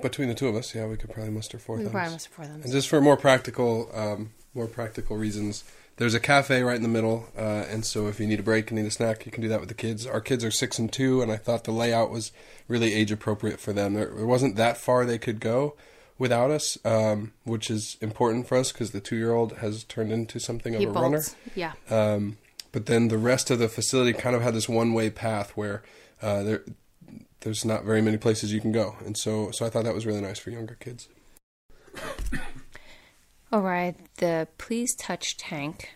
Between 0.03 0.29
the 0.29 0.35
two 0.35 0.49
of 0.49 0.55
us, 0.55 0.75
yeah, 0.75 0.87
we 0.87 0.97
could 0.97 1.11
probably 1.11 1.33
muster 1.33 1.59
four 1.59 1.77
We 1.77 1.85
thumbs. 1.85 1.93
probably 1.93 2.13
must 2.13 2.27
have 2.27 2.35
four 2.35 2.45
thumbs. 2.45 2.65
And 2.65 2.73
just 2.73 2.89
for 2.89 3.01
more 3.01 3.17
practical, 3.17 3.91
um, 3.95 4.33
more 4.55 4.67
practical 4.67 5.17
reasons, 5.17 5.65
there's 5.97 6.15
a 6.15 6.21
cafe 6.21 6.63
right 6.63 6.77
in 6.77 6.83
the 6.83 6.89
middle, 6.89 7.29
uh, 7.37 7.65
and 7.69 7.85
so 7.85 8.07
if 8.09 8.19
you 8.19 8.27
need 8.27 8.41
a 8.41 8.43
break 8.43 8.71
and 8.71 8.81
need 8.81 8.87
a 8.87 8.91
snack, 8.91 9.27
you 9.27 9.33
can 9.33 9.43
do 9.43 9.49
that 9.49 9.61
with 9.61 9.69
the 9.69 9.75
kids. 9.75 10.07
Our 10.07 10.21
kids 10.21 10.45
are 10.45 10.51
six 10.51 10.79
and 10.79 10.93
two, 10.93 11.23
and 11.23 11.31
I 11.31 11.37
thought 11.37 11.65
the 11.65 11.73
layout 11.73 12.11
was 12.11 12.33
really 12.67 12.95
age 12.95 13.13
appropriate 13.13 13.61
for 13.61 13.73
them. 13.73 13.95
There, 13.95 14.07
there 14.07 14.27
wasn't 14.27 14.57
that 14.57 14.77
far 14.79 15.05
they 15.05 15.19
could 15.19 15.39
go 15.39 15.77
without 16.19 16.51
us, 16.51 16.79
um, 16.85 17.33
which 17.45 17.71
is 17.71 17.97
important 18.01 18.47
for 18.47 18.57
us 18.57 18.73
because 18.73 18.93
the 18.93 19.01
two 19.01 19.17
year 19.17 19.33
old 19.33 19.59
has 19.59 19.85
turned 19.85 20.13
into 20.13 20.39
something 20.39 20.75
of 20.75 20.81
he 20.81 20.87
a 20.87 20.91
runner. 20.91 21.23
Yeah. 21.55 21.73
Um, 21.91 22.39
but 22.71 22.87
then 22.87 23.09
the 23.09 23.19
rest 23.19 23.51
of 23.51 23.59
the 23.59 23.69
facility 23.69 24.13
kind 24.13 24.35
of 24.35 24.43
had 24.43 24.55
this 24.55 24.69
one 24.69 24.95
way 24.95 25.11
path 25.11 25.51
where 25.57 25.83
uh, 26.23 26.43
there 26.43 26.63
there's 27.41 27.65
not 27.65 27.85
very 27.85 28.01
many 28.01 28.17
places 28.17 28.53
you 28.53 28.61
can 28.61 28.73
go, 28.73 28.97
and 29.05 29.17
so 29.17 29.51
so 29.51 29.67
I 29.67 29.71
thought 29.71 29.85
that 29.85 29.95
was 29.95 30.07
really 30.07 30.21
nice 30.21 30.39
for 30.39 30.51
younger 30.51 30.77
kids. 30.81 31.09
All 33.53 33.61
right, 33.61 33.95
the 34.17 34.49
Please 34.57 34.95
Touch 34.95 35.37
tank 35.37 35.91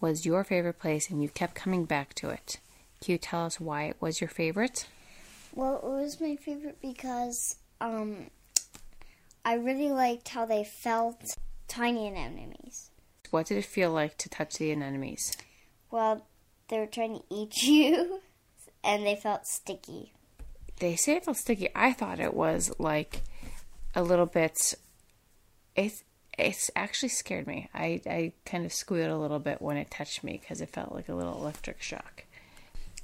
was 0.00 0.26
your 0.26 0.42
favorite 0.42 0.80
place, 0.80 1.08
and 1.08 1.22
you 1.22 1.28
kept 1.28 1.54
coming 1.54 1.84
back 1.84 2.12
to 2.14 2.30
it. 2.30 2.58
Can 3.00 3.12
you 3.12 3.18
tell 3.18 3.44
us 3.44 3.60
why 3.60 3.84
it 3.84 3.98
was 4.00 4.20
your 4.20 4.26
favorite? 4.26 4.88
Well, 5.54 5.76
it 5.76 5.84
was 5.84 6.20
my 6.20 6.34
favorite 6.34 6.78
because 6.82 7.54
um, 7.80 8.30
I 9.44 9.54
really 9.54 9.90
liked 9.90 10.30
how 10.30 10.44
they 10.44 10.64
felt 10.64 11.36
tiny 11.68 12.08
anemones. 12.08 12.90
What 13.30 13.46
did 13.46 13.58
it 13.58 13.64
feel 13.64 13.92
like 13.92 14.18
to 14.18 14.28
touch 14.28 14.58
the 14.58 14.72
anemones? 14.72 15.36
Well, 15.88 16.26
they 16.66 16.80
were 16.80 16.86
trying 16.86 17.18
to 17.18 17.24
eat 17.30 17.62
you, 17.62 18.22
and 18.82 19.06
they 19.06 19.14
felt 19.14 19.46
sticky. 19.46 20.14
They 20.80 20.96
say 20.96 21.14
it 21.14 21.26
felt 21.26 21.36
sticky. 21.36 21.68
I 21.76 21.92
thought 21.92 22.18
it 22.18 22.34
was 22.34 22.72
like 22.80 23.22
a 23.94 24.02
little 24.02 24.26
bit. 24.26 24.74
It's 25.76 26.02
it's 26.44 26.70
actually 26.76 27.08
scared 27.08 27.46
me. 27.46 27.68
I 27.74 28.00
I 28.06 28.32
kind 28.44 28.64
of 28.64 28.72
squealed 28.72 29.10
a 29.10 29.16
little 29.16 29.38
bit 29.38 29.62
when 29.62 29.76
it 29.76 29.90
touched 29.90 30.24
me 30.24 30.38
because 30.40 30.60
it 30.60 30.70
felt 30.70 30.94
like 30.94 31.08
a 31.08 31.14
little 31.14 31.34
electric 31.34 31.82
shock. 31.82 32.24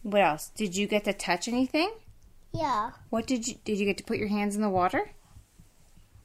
What 0.03 0.23
else? 0.23 0.51
Did 0.57 0.77
you 0.77 0.87
get 0.87 1.05
to 1.05 1.13
touch 1.13 1.49
anything? 1.49 1.91
Yeah. 2.53 2.93
What 3.11 3.27
did 3.27 3.47
you 3.47 3.57
did 3.65 3.79
you 3.79 3.87
get 3.87 3.99
to 3.99 4.05
put 4.05 4.19
your 4.19 4.29
hands 4.29 4.57
in 4.57 4.63
the 4.63 4.71
water? 4.71 5.11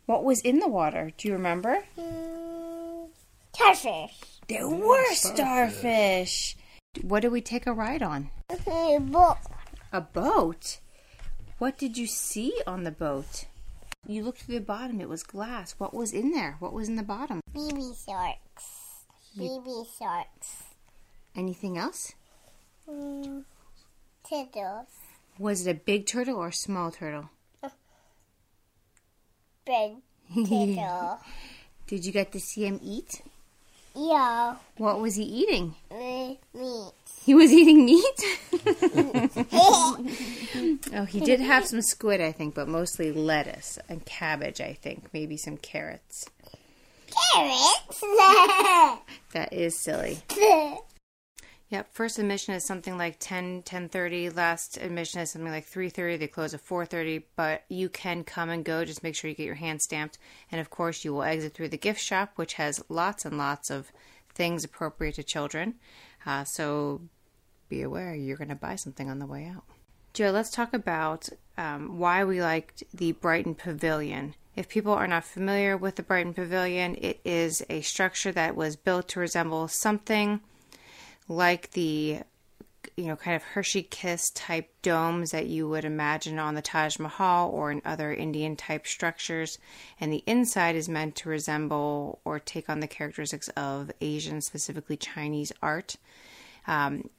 What 0.06 0.24
was 0.24 0.42
in 0.42 0.60
the 0.60 0.68
water? 0.68 1.12
Do 1.18 1.28
you 1.28 1.34
remember? 1.34 1.86
Mm, 1.98 3.10
starfish. 3.54 4.40
There 4.48 4.68
were 4.68 5.14
starfish. 5.14 6.58
What 7.02 7.22
did 7.22 7.32
we 7.32 7.42
take 7.42 7.66
a 7.66 7.74
ride 7.74 8.04
on? 8.04 8.30
A 8.50 9.00
boat. 9.00 9.38
A 9.92 10.02
boat. 10.02 10.80
What 11.58 11.78
did 11.78 11.98
you 11.98 12.08
see 12.08 12.54
on 12.68 12.84
the 12.84 12.92
boat? 12.92 13.46
You 14.06 14.24
looked 14.24 14.42
to 14.42 14.48
the 14.48 14.60
bottom. 14.60 15.00
It 15.00 15.08
was 15.08 15.24
glass. 15.24 15.76
What 15.78 15.94
was 15.94 16.12
in 16.12 16.32
there? 16.32 16.58
What 16.60 16.74
was 16.74 16.90
in 16.90 16.96
the 16.98 17.04
bottom? 17.04 17.40
baby 17.54 17.92
sharks. 18.06 19.06
Baby 19.38 19.84
sharks. 19.98 20.64
Anything 21.36 21.78
else? 21.78 22.14
Mm, 22.90 23.46
turtles. 24.30 24.88
Was 25.40 25.66
it 25.66 25.72
a 25.72 25.74
big 25.74 26.06
turtle 26.06 26.38
or 26.38 26.50
a 26.50 26.54
small 26.54 26.92
turtle? 26.92 27.30
Big 29.66 29.94
turtle. 30.36 31.20
Did 31.88 32.06
you 32.06 32.12
get 32.12 32.32
to 32.34 32.40
see 32.40 32.66
him 32.66 32.80
eat? 32.84 33.22
Yeah. 33.96 34.56
What 34.78 35.00
was 35.00 35.16
he 35.16 35.24
eating? 35.24 35.76
Me. 35.92 36.40
me. 36.54 36.90
He 37.26 37.34
was 37.34 37.54
eating 37.54 37.86
meat? 37.86 38.04
oh, 39.54 41.06
he 41.08 41.22
did 41.22 41.40
have 41.40 41.66
some 41.66 41.82
squid, 41.82 42.20
I 42.20 42.34
think, 42.34 42.54
but 42.54 42.68
mostly 42.68 43.14
lettuce 43.14 43.80
and 43.88 44.06
cabbage, 44.06 44.60
I 44.60 44.74
think. 44.74 45.14
Maybe 45.14 45.38
some 45.38 45.58
carrots. 45.58 46.26
Carrots. 47.34 48.04
That 49.34 49.52
is 49.52 49.80
silly. 49.80 50.20
Yep, 51.74 51.92
first 51.92 52.20
admission 52.20 52.54
is 52.54 52.64
something 52.64 53.00
like 53.00 53.16
10, 53.18 53.64
10.30. 53.64 54.38
Last 54.38 54.78
admission 54.78 55.22
is 55.22 55.32
something 55.32 55.52
like 55.52 55.68
3.30. 55.68 56.20
They 56.20 56.28
close 56.28 56.54
at 56.54 56.64
4.30, 56.64 57.24
but 57.36 57.64
you 57.68 57.90
can 57.90 58.24
come 58.24 58.50
and 58.50 58.64
go. 58.64 58.86
Just 58.86 59.02
make 59.02 59.16
sure 59.16 59.28
you 59.28 59.36
get 59.36 59.48
your 59.48 59.56
hand 59.56 59.82
stamped. 59.82 60.20
And, 60.52 60.62
of 60.62 60.70
course, 60.70 61.04
you 61.04 61.14
will 61.14 61.24
exit 61.24 61.56
through 61.56 61.70
the 61.70 61.78
gift 61.78 62.00
shop, 62.00 62.34
which 62.36 62.54
has 62.54 62.84
lots 62.90 63.26
and 63.26 63.40
lots 63.40 63.72
of 63.72 63.92
things 64.36 64.64
appropriate 64.64 65.16
to 65.16 65.24
children. 65.24 65.74
Uh, 66.28 66.44
so 66.44 67.02
be 67.70 67.82
aware 67.82 68.14
you're 68.14 68.38
going 68.38 68.50
to 68.50 68.56
buy 68.56 68.76
something 68.76 69.10
on 69.10 69.18
the 69.18 69.26
way 69.26 69.48
out. 69.48 69.64
Joe, 70.14 70.30
let's 70.30 70.52
talk 70.52 70.76
about 70.76 71.28
um, 71.58 71.98
why 71.98 72.24
we 72.24 72.40
liked 72.40 72.84
the 72.94 73.14
Brighton 73.14 73.56
Pavilion. 73.56 74.36
If 74.56 74.70
people 74.70 74.94
are 74.94 75.08
not 75.08 75.24
familiar 75.24 75.76
with 75.76 75.96
the 75.96 76.04
Brighton 76.04 76.36
Pavilion, 76.36 76.96
it 77.02 77.20
is 77.26 77.66
a 77.68 77.82
structure 77.82 78.32
that 78.32 78.56
was 78.56 78.76
built 78.76 79.08
to 79.08 79.20
resemble 79.20 79.68
something 79.68 80.42
like 81.28 81.72
the 81.72 82.20
you 82.98 83.06
know 83.06 83.16
kind 83.16 83.36
of 83.36 83.44
Hershey 83.44 83.84
Kiss 83.84 84.30
type 84.32 84.70
domes 84.82 85.32
that 85.32 85.48
you 85.48 85.68
would 85.70 85.86
imagine 85.86 86.38
on 86.40 86.56
the 86.56 86.62
Taj 86.62 87.00
Mahal 87.00 87.50
or 87.50 87.72
in 87.72 87.82
other 87.86 88.14
Indian 88.14 88.56
type 88.56 88.86
structures. 88.86 89.58
And 90.00 90.12
the 90.12 90.24
inside 90.26 90.76
is 90.76 90.90
meant 90.90 91.16
to 91.18 91.30
resemble 91.30 92.20
or 92.26 92.40
take 92.40 92.70
on 92.70 92.80
the 92.80 92.88
characteristics 92.88 93.48
of 93.50 93.92
Asian 94.02 94.42
specifically 94.42 94.98
Chinese 94.98 95.52
art. 95.62 95.96
Um, 96.68 97.10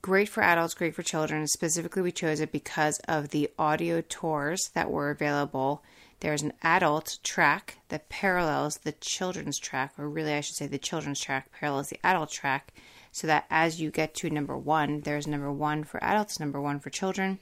great 0.00 0.28
for 0.28 0.42
adults 0.42 0.74
great 0.74 0.94
for 0.94 1.02
children. 1.02 1.46
Specifically 1.46 2.02
we 2.02 2.12
chose 2.12 2.40
it 2.40 2.52
because 2.52 3.00
of 3.08 3.30
the 3.30 3.50
audio 3.58 4.00
tours 4.00 4.70
that 4.74 4.90
were 4.90 5.10
available. 5.10 5.82
There's 6.20 6.42
an 6.42 6.52
adult 6.62 7.18
track 7.22 7.78
that 7.88 8.08
parallels 8.08 8.78
the 8.78 8.92
children's 8.92 9.58
track 9.58 9.92
or 9.98 10.08
really 10.08 10.34
I 10.34 10.40
should 10.40 10.56
say 10.56 10.66
the 10.66 10.78
children's 10.78 11.20
track 11.20 11.50
parallels 11.52 11.88
the 11.88 12.00
adult 12.04 12.30
track 12.30 12.72
so 13.18 13.26
that 13.26 13.46
as 13.50 13.80
you 13.80 13.90
get 13.90 14.14
to 14.14 14.30
number 14.30 14.56
one, 14.56 15.00
there's 15.00 15.26
number 15.26 15.52
one 15.52 15.82
for 15.82 16.02
adults, 16.04 16.38
number 16.38 16.60
one 16.60 16.78
for 16.78 16.88
children. 16.88 17.40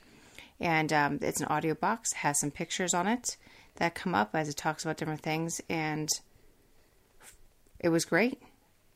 And 0.59 0.91
um, 0.91 1.19
it's 1.21 1.41
an 1.41 1.49
audio 1.49 1.75
box, 1.75 2.15
has 2.15 2.41
some 2.41 2.51
pictures 2.51 2.95
on 2.95 3.07
it 3.07 3.37
that 3.75 3.95
come 3.95 4.15
up 4.15 4.31
as 4.33 4.49
it 4.49 4.57
talks 4.57 4.87
about 4.87 4.97
different 4.97 5.21
things. 5.21 5.61
And 5.69 6.09
it 7.79 7.91
was 7.91 8.07
great. 8.07 8.41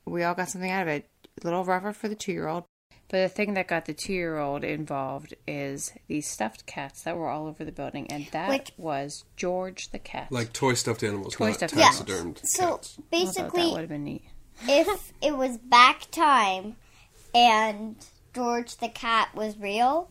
We 0.06 0.22
all 0.22 0.34
got 0.34 0.48
something 0.48 0.70
out 0.70 0.80
of 0.80 0.88
it. 0.88 1.06
A 1.42 1.44
little 1.44 1.66
rougher 1.66 1.92
for 1.92 2.08
the 2.08 2.14
two 2.14 2.32
year 2.32 2.48
old. 2.48 2.64
But 3.08 3.18
the 3.24 3.28
thing 3.28 3.52
that 3.54 3.68
got 3.68 3.84
the 3.84 3.92
two 3.92 4.14
year 4.14 4.38
old 4.38 4.64
involved 4.64 5.34
is 5.46 5.92
these 6.06 6.26
stuffed 6.26 6.64
cats 6.64 7.02
that 7.02 7.14
were 7.14 7.28
all 7.28 7.46
over 7.46 7.62
the 7.62 7.72
building. 7.72 8.10
And 8.10 8.26
that 8.32 8.48
Which- 8.48 8.72
was 8.78 9.26
George 9.36 9.90
the 9.90 9.98
cat. 9.98 10.32
Like 10.32 10.54
toy 10.54 10.72
stuffed 10.72 11.02
animals, 11.02 11.34
Toy 11.34 11.48
not 11.48 11.56
stuffed 11.56 11.74
taxidermed 11.74 12.40
So 12.42 12.76
cats. 12.76 12.94
I 12.96 13.02
thought 13.02 13.10
that 13.10 13.10
basically, 13.10 13.70
would 13.72 13.80
have 13.80 13.88
been 13.90 14.04
neat. 14.04 14.24
If 14.68 15.12
it 15.22 15.36
was 15.36 15.58
back 15.58 16.10
time 16.10 16.76
and 17.34 17.96
George 18.34 18.76
the 18.76 18.88
cat 18.88 19.34
was 19.34 19.58
real, 19.58 20.08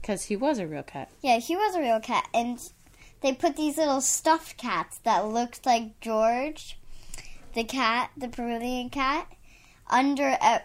Because 0.00 0.24
he 0.24 0.36
was 0.36 0.58
a 0.58 0.66
real 0.66 0.82
cat. 0.82 1.10
yeah, 1.22 1.38
he 1.38 1.56
was 1.56 1.74
a 1.74 1.80
real 1.80 2.00
cat, 2.00 2.28
and 2.34 2.58
they 3.20 3.32
put 3.32 3.56
these 3.56 3.76
little 3.76 4.00
stuffed 4.00 4.56
cats 4.56 4.98
that 5.04 5.26
looked 5.26 5.64
like 5.64 6.00
George, 6.00 6.78
the 7.54 7.64
cat, 7.64 8.10
the 8.16 8.28
Peruvian 8.28 8.90
cat, 8.90 9.26
under 9.88 10.36
uh, 10.40 10.58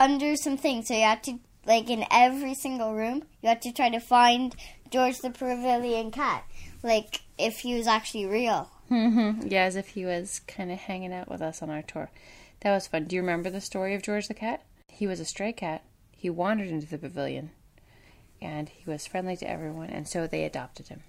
under 0.00 0.36
some 0.36 0.56
things. 0.56 0.88
So 0.88 0.94
you 0.94 1.02
have 1.02 1.22
to 1.22 1.38
like 1.66 1.88
in 1.88 2.04
every 2.10 2.54
single 2.54 2.94
room, 2.94 3.22
you 3.42 3.48
have 3.48 3.60
to 3.60 3.72
try 3.72 3.88
to 3.88 4.00
find 4.00 4.54
George 4.90 5.20
the 5.20 5.30
Peruvian 5.30 6.10
cat, 6.10 6.44
like 6.82 7.20
if 7.38 7.60
he 7.60 7.74
was 7.74 7.86
actually 7.86 8.26
real. 8.26 8.70
Mm-hmm. 8.90 9.48
Yeah, 9.48 9.64
as 9.64 9.76
if 9.76 9.88
he 9.88 10.04
was 10.04 10.40
kind 10.46 10.70
of 10.70 10.78
hanging 10.78 11.12
out 11.12 11.28
with 11.30 11.40
us 11.42 11.62
on 11.62 11.70
our 11.70 11.82
tour. 11.82 12.10
That 12.60 12.72
was 12.72 12.86
fun. 12.86 13.04
Do 13.04 13.16
you 13.16 13.22
remember 13.22 13.50
the 13.50 13.60
story 13.60 13.94
of 13.94 14.02
George 14.02 14.28
the 14.28 14.34
cat? 14.34 14.62
He 14.88 15.06
was 15.06 15.20
a 15.20 15.24
stray 15.24 15.52
cat. 15.52 15.82
He 16.16 16.30
wandered 16.30 16.68
into 16.68 16.86
the 16.86 16.98
pavilion, 16.98 17.50
and 18.40 18.68
he 18.68 18.88
was 18.88 19.06
friendly 19.06 19.36
to 19.38 19.48
everyone, 19.50 19.90
and 19.90 20.06
so 20.08 20.26
they 20.26 20.44
adopted 20.44 20.88
him. 20.88 21.02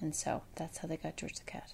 And 0.00 0.14
so 0.14 0.42
that's 0.56 0.78
how 0.78 0.88
they 0.88 0.96
got 0.96 1.16
George 1.16 1.34
the 1.34 1.44
cat. 1.44 1.72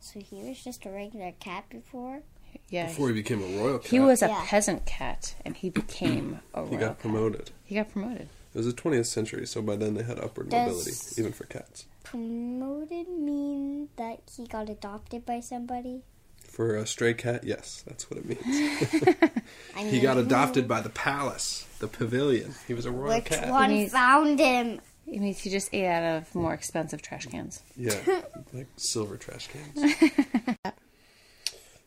So 0.00 0.20
he 0.20 0.42
was 0.42 0.62
just 0.62 0.84
a 0.86 0.90
regular 0.90 1.32
cat 1.40 1.64
before. 1.70 2.20
Yeah, 2.68 2.86
Before 2.88 3.08
he 3.08 3.14
became 3.14 3.42
a 3.42 3.58
royal 3.62 3.78
cat, 3.78 3.90
he 3.90 4.00
was 4.00 4.22
a 4.22 4.28
Yeah. 4.28 4.44
peasant 4.46 4.86
cat, 4.86 5.34
and 5.44 5.56
he 5.56 5.70
became 5.70 6.40
a 6.54 6.60
royal 6.62 6.70
he 6.70 6.76
got 6.76 6.88
cat. 6.88 6.98
promoted. 6.98 7.50
He 7.64 7.74
got 7.74 7.90
promoted. 7.90 8.28
It 8.56 8.60
was 8.64 8.74
the 8.74 8.80
20th 8.80 9.04
century, 9.04 9.46
so 9.46 9.60
by 9.60 9.76
then 9.76 9.92
they 9.92 10.02
had 10.02 10.18
upward 10.18 10.48
Does- 10.48 10.66
mobility, 10.70 11.20
even 11.20 11.32
for 11.34 11.44
cats. 11.44 11.84
Promoted 12.04 13.06
mean 13.06 13.90
that 13.96 14.20
he 14.34 14.46
got 14.46 14.70
adopted 14.70 15.26
by 15.26 15.40
somebody. 15.40 16.00
For 16.42 16.74
a 16.74 16.86
stray 16.86 17.12
cat, 17.12 17.44
yes, 17.44 17.84
that's 17.86 18.08
what 18.10 18.18
it 18.18 18.24
means. 18.24 19.30
I 19.76 19.82
he 19.84 20.00
got 20.00 20.16
adopted 20.16 20.66
by 20.66 20.80
the 20.80 20.88
palace, 20.88 21.66
the 21.80 21.86
pavilion. 21.86 22.54
He 22.66 22.72
was 22.72 22.86
a 22.86 22.90
royal 22.90 23.16
Which 23.16 23.26
cat. 23.26 23.50
one 23.50 23.68
He's- 23.68 23.92
found 23.92 24.38
him? 24.38 24.80
It 25.06 25.20
means 25.20 25.38
he 25.40 25.50
just 25.50 25.68
ate 25.74 25.86
out 25.86 26.16
of 26.22 26.34
more 26.34 26.54
expensive 26.54 27.02
trash 27.02 27.26
cans. 27.26 27.62
Yeah, 27.76 27.94
like 28.54 28.68
silver 28.78 29.18
trash 29.18 29.48
cans. 29.48 29.94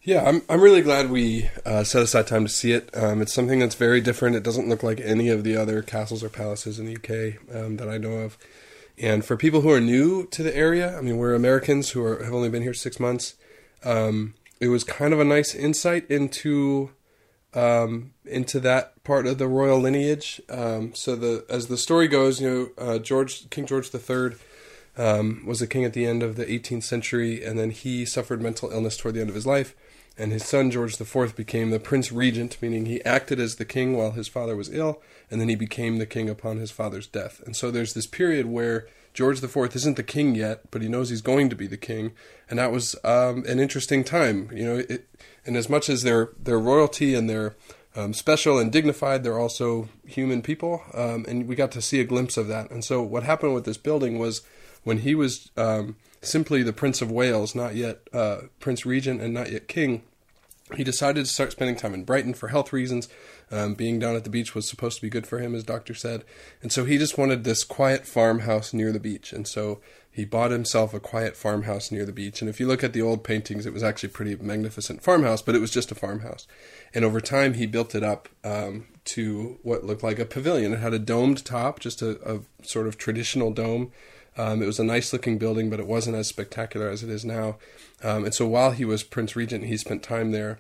Yeah, 0.04 0.24
I'm 0.24 0.42
I'm 0.50 0.62
really 0.62 0.82
glad 0.82 1.10
we 1.10 1.50
uh, 1.66 1.84
set 1.84 2.02
aside 2.02 2.28
time 2.28 2.46
to 2.46 2.52
see 2.52 2.72
it. 2.72 2.90
Um, 2.94 3.22
it's 3.22 3.34
something 3.34 3.60
that's 3.60 3.76
very 3.76 4.02
different. 4.02 4.36
It 4.36 4.44
doesn't 4.44 4.70
look 4.70 4.84
like 4.84 5.02
any 5.02 5.30
of 5.30 5.44
the 5.44 5.58
other 5.58 5.82
castles 5.82 6.24
or 6.24 6.30
palaces 6.30 6.80
in 6.80 6.86
the 6.86 6.96
UK 6.96 7.56
um, 7.56 7.78
that 7.78 7.90
I 7.90 7.98
know 7.98 8.14
of. 8.14 8.38
And 8.98 9.24
for 9.24 9.38
people 9.38 9.62
who 9.62 9.72
are 9.72 9.80
new 9.80 10.26
to 10.28 10.44
the 10.44 10.56
area, 10.56 10.98
I 10.98 11.02
mean, 11.02 11.18
we're 11.18 11.34
Americans 11.34 11.92
who 11.92 12.04
are, 12.04 12.24
have 12.24 12.34
only 12.34 12.50
been 12.50 12.64
here 12.64 12.74
six 12.74 13.00
months. 13.00 13.36
Um, 13.84 14.36
it 14.60 14.68
was 14.68 14.84
kind 14.84 15.14
of 15.14 15.20
a 15.20 15.26
nice 15.26 15.56
insight 15.56 16.10
into 16.10 16.92
um, 17.54 18.14
into 18.26 18.60
that 18.60 19.04
part 19.04 19.26
of 19.26 19.38
the 19.38 19.48
royal 19.48 19.80
lineage. 19.80 20.42
Um, 20.50 20.94
so 20.96 21.16
the 21.16 21.46
as 21.50 21.68
the 21.68 21.78
story 21.78 22.08
goes, 22.08 22.40
you 22.40 22.50
know, 22.50 22.70
uh, 22.78 23.00
George 23.00 23.50
King 23.50 23.66
George 23.66 23.94
III 23.94 24.32
um, 24.98 25.44
was 25.46 25.62
a 25.62 25.68
king 25.68 25.86
at 25.86 25.94
the 25.94 26.06
end 26.06 26.22
of 26.22 26.36
the 26.36 26.46
18th 26.46 26.84
century, 26.84 27.44
and 27.44 27.58
then 27.58 27.72
he 27.72 28.06
suffered 28.06 28.42
mental 28.42 28.70
illness 28.72 28.98
toward 28.98 29.16
the 29.16 29.22
end 29.22 29.30
of 29.30 29.36
his 29.36 29.48
life. 29.48 29.76
And 30.20 30.32
his 30.32 30.46
son 30.46 30.70
George 30.70 31.00
IV 31.00 31.36
became 31.36 31.70
the 31.70 31.80
Prince 31.80 32.12
Regent, 32.12 32.58
meaning 32.62 32.86
he 32.86 33.04
acted 33.06 33.40
as 33.40 33.56
the 33.56 33.66
king 33.66 33.96
while 33.96 34.12
his 34.12 34.28
father 34.28 34.56
was 34.56 34.74
ill, 34.74 35.02
and 35.32 35.40
then 35.40 35.50
he 35.50 35.56
became 35.56 35.98
the 35.98 36.06
king 36.06 36.30
upon 36.30 36.58
his 36.58 36.72
father's 36.72 37.08
death. 37.08 37.42
And 37.46 37.56
so 37.56 37.72
there's 37.72 37.94
this 37.94 38.06
period 38.06 38.46
where 38.46 38.86
George 39.14 39.42
IV 39.42 39.76
isn't 39.76 39.96
the 39.96 40.04
king 40.04 40.36
yet, 40.36 40.70
but 40.72 40.82
he 40.82 40.88
knows 40.88 41.10
he's 41.10 41.22
going 41.22 41.50
to 41.50 41.56
be 41.56 41.68
the 41.68 41.78
king, 41.78 42.12
and 42.50 42.60
that 42.60 42.72
was 42.72 42.96
um, 43.04 43.44
an 43.48 43.60
interesting 43.60 44.04
time. 44.04 44.50
You 44.54 44.66
know, 44.66 44.76
it, 44.90 45.08
and 45.46 45.58
as 45.58 45.70
much 45.70 45.90
as 45.90 46.04
their 46.04 46.30
their 46.38 46.60
royalty 46.60 47.16
and 47.16 47.30
their 47.30 47.56
um, 47.96 48.14
special 48.14 48.60
and 48.60 48.72
dignified, 48.72 49.24
they're 49.24 49.40
also 49.40 49.90
human 50.06 50.42
people, 50.42 50.84
um, 50.94 51.26
and 51.28 51.48
we 51.48 51.56
got 51.56 51.72
to 51.72 51.82
see 51.82 52.00
a 52.00 52.06
glimpse 52.06 52.38
of 52.38 52.48
that. 52.48 52.70
And 52.70 52.84
so 52.84 53.02
what 53.02 53.24
happened 53.24 53.54
with 53.54 53.66
this 53.66 53.78
building 53.78 54.20
was 54.20 54.42
when 54.84 55.00
he 55.00 55.16
was 55.16 55.50
um, 55.58 55.96
simply 56.22 56.64
the 56.64 56.74
Prince 56.74 57.02
of 57.02 57.12
Wales, 57.12 57.56
not 57.56 57.76
yet 57.76 58.02
uh, 58.14 58.42
Prince 58.60 58.86
Regent 58.86 59.22
and 59.22 59.34
not 59.34 59.52
yet 59.52 59.68
King, 59.68 60.04
he 60.76 60.84
decided 60.84 61.26
to 61.26 61.32
start 61.32 61.52
spending 61.52 61.76
time 61.76 61.94
in 61.94 62.04
Brighton 62.04 62.34
for 62.34 62.50
health 62.50 62.72
reasons. 62.72 63.10
Um, 63.52 63.74
being 63.74 63.98
down 63.98 64.16
at 64.16 64.24
the 64.24 64.30
beach 64.30 64.54
was 64.54 64.70
supposed 64.70 64.98
to 64.98 65.02
be 65.02 65.10
good 65.10 65.26
for 65.26 65.40
him, 65.40 65.56
as 65.56 65.64
doctor 65.64 65.96
said, 65.96 66.24
and 66.62 66.72
so 66.72 66.86
he 66.86 67.00
just 67.00 67.18
wanted 67.18 67.44
this 67.44 67.64
quiet 67.64 68.06
farmhouse 68.06 68.74
near 68.74 68.92
the 68.92 69.00
beach. 69.00 69.34
And 69.34 69.48
so 69.48 69.80
he 70.12 70.26
bought 70.26 70.52
himself 70.52 70.94
a 70.94 71.00
quiet 71.00 71.36
farmhouse 71.36 71.92
near 71.92 72.06
the 72.06 72.12
beach. 72.12 72.42
And 72.42 72.50
if 72.50 72.60
you 72.60 72.68
look 72.68 72.84
at 72.84 72.94
the 72.94 73.02
old 73.02 73.24
paintings, 73.24 73.66
it 73.66 73.74
was 73.74 73.84
actually 73.84 74.10
a 74.10 74.12
pretty 74.12 74.36
magnificent 74.36 75.02
farmhouse, 75.02 75.42
but 75.42 75.56
it 75.56 75.62
was 75.62 75.72
just 75.72 75.92
a 75.92 75.96
farmhouse. 75.96 76.46
And 76.94 77.04
over 77.04 77.20
time, 77.20 77.56
he 77.56 77.66
built 77.66 77.96
it 77.96 78.04
up 78.04 78.30
um, 78.44 78.88
to 79.06 79.58
what 79.64 79.84
looked 79.84 80.04
like 80.04 80.20
a 80.20 80.26
pavilion. 80.26 80.74
It 80.74 80.80
had 80.80 80.94
a 80.94 81.00
domed 81.00 81.46
top, 81.46 81.80
just 81.80 82.02
a, 82.02 82.20
a 82.30 82.42
sort 82.64 82.88
of 82.88 82.98
traditional 82.98 83.52
dome. 83.52 83.92
Um, 84.40 84.64
it 84.64 84.66
was 84.66 84.80
a 84.80 84.86
nice 84.86 85.12
looking 85.12 85.38
building, 85.38 85.70
but 85.70 85.82
it 85.82 85.88
wasn't 85.88 86.16
as 86.16 86.28
spectacular 86.28 86.88
as 86.88 87.04
it 87.04 87.10
is 87.10 87.26
now. 87.26 87.58
Um, 88.02 88.24
and 88.24 88.34
so 88.34 88.48
while 88.48 88.72
he 88.72 88.86
was 88.86 89.04
Prince 89.04 89.36
Regent, 89.36 89.66
he 89.66 89.76
spent 89.76 90.02
time 90.02 90.32
there. 90.32 90.60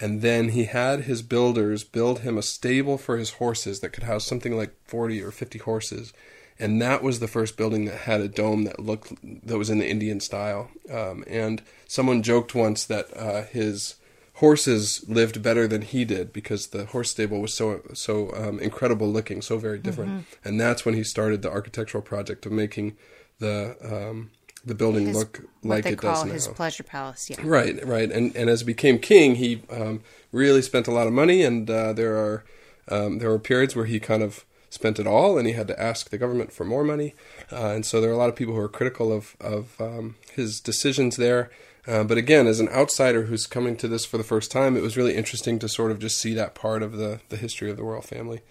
And 0.00 0.20
then 0.20 0.48
he 0.48 0.64
had 0.64 1.02
his 1.02 1.22
builders 1.22 1.84
build 1.84 2.20
him 2.20 2.36
a 2.36 2.42
stable 2.42 2.98
for 2.98 3.18
his 3.18 3.34
horses 3.34 3.80
that 3.80 3.90
could 3.90 4.02
house 4.02 4.26
something 4.26 4.56
like 4.56 4.74
40 4.84 5.22
or 5.22 5.30
50 5.30 5.60
horses. 5.60 6.12
And 6.58 6.82
that 6.82 7.04
was 7.04 7.20
the 7.20 7.28
first 7.28 7.56
building 7.56 7.84
that 7.84 7.98
had 7.98 8.20
a 8.20 8.28
dome 8.28 8.64
that 8.64 8.80
looked 8.80 9.12
that 9.46 9.58
was 9.58 9.70
in 9.70 9.78
the 9.78 9.88
Indian 9.88 10.18
style. 10.18 10.70
Um, 10.90 11.22
and 11.28 11.62
someone 11.86 12.22
joked 12.22 12.54
once 12.54 12.84
that 12.84 13.16
uh, 13.16 13.44
his 13.44 13.94
horses 14.34 15.04
lived 15.06 15.42
better 15.42 15.68
than 15.68 15.82
he 15.82 16.04
did 16.04 16.32
because 16.32 16.68
the 16.68 16.86
horse 16.86 17.10
stable 17.10 17.40
was 17.40 17.54
so 17.54 17.82
so 17.92 18.34
um, 18.34 18.58
incredible 18.58 19.08
looking, 19.08 19.40
so 19.40 19.56
very 19.56 19.78
different. 19.78 20.10
Mm-hmm. 20.10 20.48
And 20.48 20.60
that's 20.60 20.84
when 20.84 20.94
he 20.94 21.04
started 21.04 21.42
the 21.42 21.50
architectural 21.50 22.02
project 22.02 22.44
of 22.44 22.52
making 22.52 22.96
the 23.40 23.76
um, 23.82 24.30
the 24.64 24.74
building 24.74 25.06
his, 25.06 25.16
look 25.16 25.40
like 25.62 25.86
it 25.86 26.00
does 26.00 26.24
now. 26.24 26.32
His 26.32 26.48
pleasure 26.48 26.82
palace, 26.82 27.28
yeah. 27.28 27.40
Right, 27.42 27.84
right. 27.84 28.10
And 28.10 28.34
and 28.36 28.48
as 28.48 28.60
he 28.60 28.66
became 28.66 28.98
king, 28.98 29.34
he 29.34 29.62
um, 29.70 30.02
really 30.32 30.62
spent 30.62 30.86
a 30.86 30.92
lot 30.92 31.06
of 31.06 31.12
money, 31.12 31.42
and 31.42 31.68
uh, 31.68 31.92
there 31.92 32.16
are 32.16 32.44
um, 32.88 33.18
there 33.18 33.30
were 33.30 33.38
periods 33.38 33.74
where 33.74 33.86
he 33.86 33.98
kind 33.98 34.22
of 34.22 34.44
spent 34.68 35.00
it 35.00 35.06
all, 35.06 35.36
and 35.36 35.46
he 35.46 35.54
had 35.54 35.66
to 35.68 35.82
ask 35.82 36.10
the 36.10 36.18
government 36.18 36.52
for 36.52 36.64
more 36.64 36.84
money. 36.84 37.14
Uh, 37.50 37.70
and 37.70 37.84
so 37.84 38.00
there 38.00 38.10
are 38.10 38.14
a 38.14 38.18
lot 38.18 38.28
of 38.28 38.36
people 38.36 38.54
who 38.54 38.60
are 38.60 38.68
critical 38.68 39.12
of 39.12 39.36
of 39.40 39.80
um, 39.80 40.16
his 40.32 40.60
decisions 40.60 41.16
there. 41.16 41.50
Uh, 41.86 42.04
but 42.04 42.18
again, 42.18 42.46
as 42.46 42.60
an 42.60 42.68
outsider 42.68 43.24
who's 43.24 43.46
coming 43.46 43.74
to 43.74 43.88
this 43.88 44.04
for 44.04 44.18
the 44.18 44.24
first 44.24 44.52
time, 44.52 44.76
it 44.76 44.82
was 44.82 44.98
really 44.98 45.16
interesting 45.16 45.58
to 45.58 45.68
sort 45.68 45.90
of 45.90 45.98
just 45.98 46.18
see 46.18 46.34
that 46.34 46.54
part 46.54 46.82
of 46.82 46.98
the 46.98 47.20
the 47.30 47.38
history 47.38 47.70
of 47.70 47.76
the 47.76 47.84
royal 47.84 48.02
family. 48.02 48.42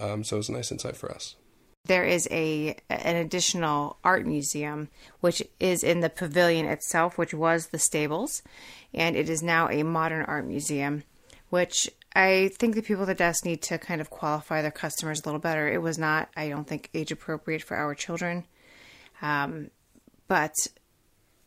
Um, 0.00 0.24
so 0.24 0.36
it 0.36 0.38
was 0.38 0.48
a 0.48 0.52
nice 0.52 0.72
insight 0.72 0.96
for 0.96 1.12
us 1.12 1.34
there 1.88 2.04
is 2.04 2.28
a 2.30 2.76
an 2.88 3.16
additional 3.16 3.98
art 4.04 4.24
museum 4.24 4.88
which 5.20 5.42
is 5.58 5.82
in 5.82 6.00
the 6.00 6.08
pavilion 6.08 6.66
itself 6.66 7.18
which 7.18 7.34
was 7.34 7.66
the 7.66 7.78
stables 7.78 8.42
and 8.94 9.16
it 9.16 9.28
is 9.28 9.42
now 9.42 9.68
a 9.68 9.82
modern 9.82 10.24
art 10.24 10.46
museum 10.46 11.02
which 11.50 11.90
I 12.14 12.50
think 12.54 12.74
the 12.74 12.82
people 12.82 13.02
at 13.02 13.06
the 13.06 13.14
desk 13.14 13.44
need 13.44 13.62
to 13.62 13.78
kind 13.78 14.00
of 14.00 14.10
qualify 14.10 14.62
their 14.62 14.70
customers 14.70 15.20
a 15.20 15.28
little 15.28 15.40
better. 15.40 15.68
It 15.68 15.82
was 15.82 15.98
not, 15.98 16.28
I 16.36 16.48
don't 16.48 16.66
think, 16.66 16.90
age 16.94 17.12
appropriate 17.12 17.62
for 17.62 17.76
our 17.76 17.94
children. 17.94 18.44
Um, 19.22 19.70
but 20.26 20.54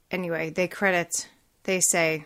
anyway, 0.09 0.49
they 0.49 0.67
credit, 0.67 1.09
they 1.63 1.81
say, 1.81 2.25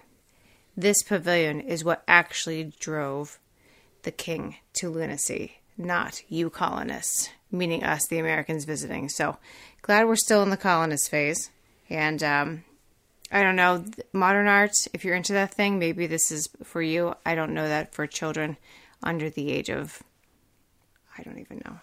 this 0.77 1.01
pavilion 1.03 1.61
is 1.61 1.83
what 1.83 2.03
actually 2.07 2.73
drove 2.79 3.39
the 4.03 4.11
king 4.11 4.57
to 4.73 4.89
lunacy, 4.89 5.59
not 5.77 6.21
you 6.29 6.49
colonists 6.49 7.29
meaning 7.51 7.83
us, 7.83 8.07
the 8.07 8.19
Americans 8.19 8.65
visiting. 8.65 9.09
So 9.09 9.37
glad 9.81 10.07
we're 10.07 10.15
still 10.15 10.43
in 10.43 10.49
the 10.49 10.57
colonist 10.57 11.09
phase. 11.09 11.49
And 11.89 12.21
um, 12.23 12.63
I 13.31 13.43
don't 13.43 13.55
know, 13.55 13.85
modern 14.13 14.47
art, 14.47 14.73
if 14.93 15.03
you're 15.03 15.15
into 15.15 15.33
that 15.33 15.53
thing, 15.53 15.79
maybe 15.79 16.07
this 16.07 16.31
is 16.31 16.49
for 16.63 16.81
you. 16.81 17.15
I 17.25 17.35
don't 17.35 17.53
know 17.53 17.67
that 17.67 17.93
for 17.93 18.07
children 18.07 18.57
under 19.03 19.29
the 19.29 19.51
age 19.51 19.69
of, 19.69 20.01
I 21.17 21.23
don't 21.23 21.39
even 21.39 21.61
know. 21.65 21.79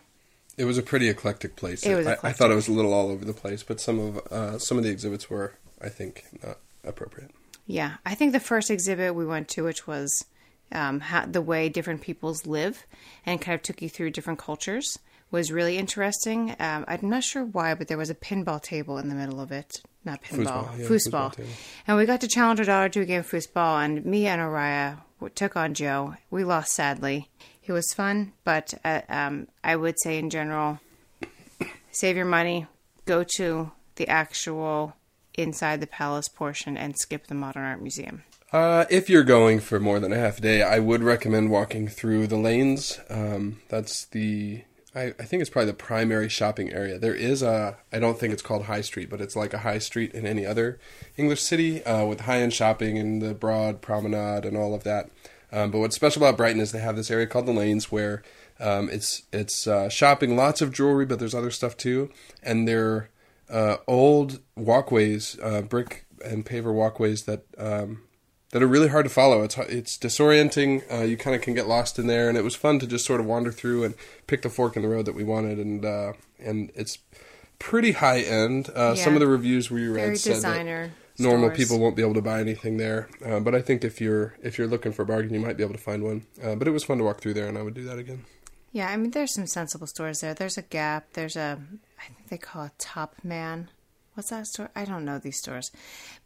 It 0.58 0.64
was 0.64 0.76
a 0.76 0.82
pretty 0.82 1.08
eclectic 1.08 1.56
place. 1.56 1.84
It 1.84 1.94
was 1.94 2.06
eclectic. 2.06 2.24
I, 2.24 2.28
I, 2.28 2.32
thought 2.32 2.50
it 2.50 2.54
was 2.54 2.68
a 2.68 2.72
little 2.72 2.92
all 2.92 3.10
over 3.10 3.24
the 3.24 3.32
place, 3.32 3.62
but 3.62 3.80
some 3.80 3.98
of 3.98 4.18
uh, 4.30 4.58
some 4.58 4.76
of 4.76 4.84
the 4.84 4.90
exhibits 4.90 5.30
were, 5.30 5.54
I 5.80 5.88
think, 5.88 6.24
not 6.44 6.58
appropriate. 6.84 7.30
Yeah, 7.66 7.94
I 8.04 8.14
think 8.14 8.32
the 8.32 8.40
first 8.40 8.70
exhibit 8.70 9.14
we 9.14 9.24
went 9.24 9.48
to, 9.50 9.64
which 9.64 9.86
was 9.86 10.26
um, 10.72 11.00
how, 11.00 11.26
the 11.26 11.42
way 11.42 11.68
different 11.68 12.02
peoples 12.02 12.46
live, 12.46 12.86
and 13.24 13.40
kind 13.40 13.54
of 13.54 13.62
took 13.62 13.82
you 13.82 13.88
through 13.88 14.10
different 14.10 14.38
cultures 14.38 14.98
was 15.32 15.50
really 15.50 15.78
interesting. 15.78 16.54
Um, 16.60 16.84
I'm 16.86 17.08
not 17.08 17.24
sure 17.24 17.44
why, 17.44 17.74
but 17.74 17.88
there 17.88 17.98
was 17.98 18.10
a 18.10 18.14
pinball 18.14 18.62
table 18.62 18.98
in 18.98 19.08
the 19.08 19.14
middle 19.14 19.40
of 19.40 19.50
it. 19.50 19.82
Not 20.04 20.22
pinball, 20.22 20.68
foosball. 20.68 20.78
Yeah, 20.78 20.86
foosball. 20.86 21.34
foosball 21.34 21.46
and 21.86 21.96
we 21.96 22.06
got 22.06 22.20
to 22.20 22.28
challenge 22.28 22.60
our 22.60 22.66
daughter 22.66 22.88
to 22.90 23.00
a 23.00 23.04
game 23.04 23.20
of 23.20 23.30
foosball, 23.30 23.84
and 23.84 24.04
me 24.04 24.26
and 24.26 24.40
Araya 24.40 24.98
took 25.34 25.56
on 25.56 25.74
Joe. 25.74 26.16
We 26.30 26.44
lost 26.44 26.72
sadly. 26.72 27.28
It 27.64 27.72
was 27.72 27.92
fun, 27.94 28.32
but 28.44 28.74
uh, 28.84 29.02
um, 29.08 29.48
I 29.62 29.76
would 29.76 29.94
say 30.00 30.18
in 30.18 30.30
general, 30.30 30.80
save 31.92 32.16
your 32.16 32.26
money, 32.26 32.66
go 33.06 33.24
to 33.36 33.70
the 33.96 34.08
actual 34.08 34.96
inside 35.34 35.80
the 35.80 35.86
palace 35.86 36.28
portion, 36.28 36.76
and 36.76 36.98
skip 36.98 37.28
the 37.28 37.34
modern 37.34 37.62
art 37.62 37.80
museum. 37.80 38.24
Uh, 38.52 38.84
if 38.90 39.08
you're 39.08 39.24
going 39.24 39.60
for 39.60 39.80
more 39.80 39.98
than 39.98 40.12
a 40.12 40.18
half 40.18 40.38
day, 40.38 40.62
I 40.62 40.78
would 40.78 41.02
recommend 41.02 41.50
walking 41.50 41.88
through 41.88 42.26
the 42.26 42.36
lanes. 42.36 43.00
Um, 43.08 43.62
that's 43.68 44.04
the 44.04 44.64
I, 44.94 45.14
I 45.18 45.24
think 45.24 45.40
it's 45.40 45.48
probably 45.48 45.70
the 45.70 45.76
primary 45.76 46.28
shopping 46.28 46.70
area. 46.70 46.98
There 46.98 47.14
is 47.14 47.42
a, 47.42 47.78
I 47.90 47.98
don't 47.98 48.18
think 48.18 48.32
it's 48.32 48.42
called 48.42 48.64
High 48.64 48.82
Street, 48.82 49.08
but 49.08 49.22
it's 49.22 49.34
like 49.34 49.54
a 49.54 49.58
high 49.58 49.78
street 49.78 50.12
in 50.12 50.26
any 50.26 50.44
other 50.44 50.78
English 51.16 51.40
city 51.40 51.82
uh, 51.84 52.04
with 52.04 52.20
high 52.20 52.42
end 52.42 52.52
shopping 52.52 52.98
and 52.98 53.22
the 53.22 53.32
broad 53.32 53.80
promenade 53.80 54.44
and 54.44 54.56
all 54.56 54.74
of 54.74 54.84
that. 54.84 55.10
Um, 55.50 55.70
but 55.70 55.78
what's 55.78 55.96
special 55.96 56.22
about 56.22 56.36
Brighton 56.36 56.60
is 56.60 56.72
they 56.72 56.80
have 56.80 56.96
this 56.96 57.10
area 57.10 57.26
called 57.26 57.46
the 57.46 57.52
Lanes 57.52 57.90
where 57.90 58.22
um, 58.60 58.90
it's 58.90 59.22
it's 59.32 59.66
uh, 59.66 59.88
shopping, 59.88 60.36
lots 60.36 60.60
of 60.60 60.72
jewelry, 60.72 61.06
but 61.06 61.18
there's 61.18 61.34
other 61.34 61.50
stuff 61.50 61.76
too, 61.76 62.10
and 62.42 62.68
they're 62.68 63.08
uh, 63.50 63.76
old 63.86 64.40
walkways, 64.56 65.38
uh, 65.42 65.62
brick 65.62 66.04
and 66.24 66.44
paver 66.44 66.72
walkways 66.72 67.24
that 67.24 67.44
um, 67.58 68.02
that 68.52 68.62
are 68.62 68.66
really 68.66 68.88
hard 68.88 69.04
to 69.04 69.10
follow. 69.10 69.42
It's 69.42 69.58
it's 69.58 69.98
disorienting. 69.98 70.90
Uh, 70.90 71.04
you 71.04 71.16
kind 71.16 71.34
of 71.34 71.42
can 71.42 71.54
get 71.54 71.66
lost 71.66 71.98
in 71.98 72.06
there, 72.06 72.28
and 72.28 72.38
it 72.38 72.44
was 72.44 72.54
fun 72.54 72.78
to 72.78 72.86
just 72.86 73.04
sort 73.04 73.20
of 73.20 73.26
wander 73.26 73.50
through 73.50 73.84
and 73.84 73.94
pick 74.26 74.42
the 74.42 74.50
fork 74.50 74.76
in 74.76 74.82
the 74.82 74.88
road 74.88 75.06
that 75.06 75.14
we 75.14 75.24
wanted. 75.24 75.58
And 75.58 75.84
uh, 75.84 76.12
and 76.38 76.70
it's 76.74 76.98
pretty 77.58 77.92
high 77.92 78.20
end. 78.20 78.70
Uh, 78.70 78.94
yeah. 78.96 79.04
Some 79.04 79.14
of 79.14 79.20
the 79.20 79.26
reviews 79.26 79.70
we 79.70 79.86
read 79.88 80.04
Very 80.04 80.16
said 80.16 80.42
that 80.42 80.90
normal 81.18 81.48
stores. 81.48 81.58
people 81.58 81.78
won't 81.78 81.96
be 81.96 82.02
able 82.02 82.14
to 82.14 82.22
buy 82.22 82.40
anything 82.40 82.76
there. 82.76 83.08
Uh, 83.24 83.40
but 83.40 83.54
I 83.54 83.62
think 83.62 83.84
if 83.84 84.00
you're 84.00 84.36
if 84.42 84.58
you're 84.58 84.68
looking 84.68 84.92
for 84.92 85.02
a 85.02 85.06
bargain, 85.06 85.32
you 85.32 85.40
might 85.40 85.56
be 85.56 85.62
able 85.62 85.74
to 85.74 85.80
find 85.80 86.04
one. 86.04 86.26
Uh, 86.42 86.54
but 86.54 86.68
it 86.68 86.72
was 86.72 86.84
fun 86.84 86.98
to 86.98 87.04
walk 87.04 87.20
through 87.20 87.34
there, 87.34 87.48
and 87.48 87.56
I 87.56 87.62
would 87.62 87.74
do 87.74 87.84
that 87.84 87.98
again. 87.98 88.24
Yeah, 88.70 88.88
I 88.88 88.96
mean, 88.96 89.10
there's 89.10 89.34
some 89.34 89.46
sensible 89.46 89.86
stores 89.86 90.20
there. 90.20 90.32
There's 90.32 90.56
a 90.56 90.62
Gap. 90.62 91.12
There's 91.14 91.36
a 91.36 91.58
I 91.98 92.12
think 92.12 92.28
they 92.28 92.38
call 92.38 92.64
it 92.64 92.72
Top 92.78 93.16
Man 93.22 93.70
what's 94.14 94.30
that 94.30 94.46
store? 94.46 94.70
I 94.74 94.84
don't 94.84 95.04
know 95.04 95.18
these 95.18 95.38
stores, 95.38 95.70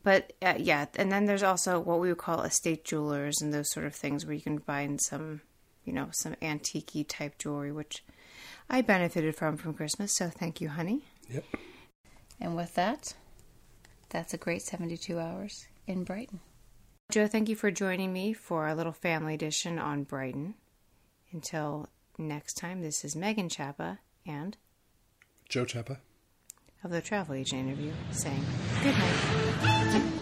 but 0.03 0.33
uh, 0.43 0.55
yeah. 0.59 0.87
And 0.97 1.11
then 1.11 1.27
there's 1.27 1.43
also 1.43 1.79
what 1.81 2.01
we 2.01 2.09
would 2.09 2.19
call 2.19 2.43
estate 2.43 2.85
jewelers 2.85 3.41
and 3.41 3.53
those 3.53 3.71
sort 3.71 3.87
of 3.87 3.95
things 3.95 4.25
where 4.25 4.35
you 4.35 4.41
can 4.41 4.59
find 4.59 5.01
some, 5.01 5.43
you 5.85 5.93
know, 5.93 6.09
some 6.13 6.37
antique 6.43 7.07
type 7.09 7.39
jewelry, 7.39 7.73
which 7.73 8.05
I 8.69 8.83
benefited 8.83 9.37
from 9.37 9.57
from 9.57 9.75
Christmas. 9.75 10.17
So 10.17 10.29
thank 10.29 10.61
you, 10.61 10.69
honey. 10.69 11.03
Yep. 11.29 11.45
And 12.41 12.57
with 12.57 12.75
that, 12.75 13.15
that's 14.11 14.35
a 14.35 14.39
great 14.39 14.63
72 14.63 15.19
hours 15.19 15.67
in 15.87 16.05
Brighton. 16.05 16.41
Joe, 17.11 17.29
thank 17.29 17.49
you 17.49 17.57
for 17.57 17.71
joining 17.71 18.13
me 18.13 18.33
for 18.33 18.67
our 18.67 18.75
little 18.75 18.93
family 18.93 19.35
edition 19.35 19.79
on 19.79 20.03
Brighton. 20.03 20.55
Until 21.33 21.89
next 22.19 22.55
time, 22.55 22.83
this 22.83 23.05
is 23.05 23.15
Megan 23.15 23.49
Chappa 23.49 23.99
and 24.27 24.57
Joe 25.49 25.65
Chappa 25.65 25.99
of 26.85 26.91
the 26.91 27.01
travel 27.01 27.35
agent 27.35 27.69
interview 27.69 27.93
saying 28.11 28.45
good 28.83 28.95
night. 28.97 30.13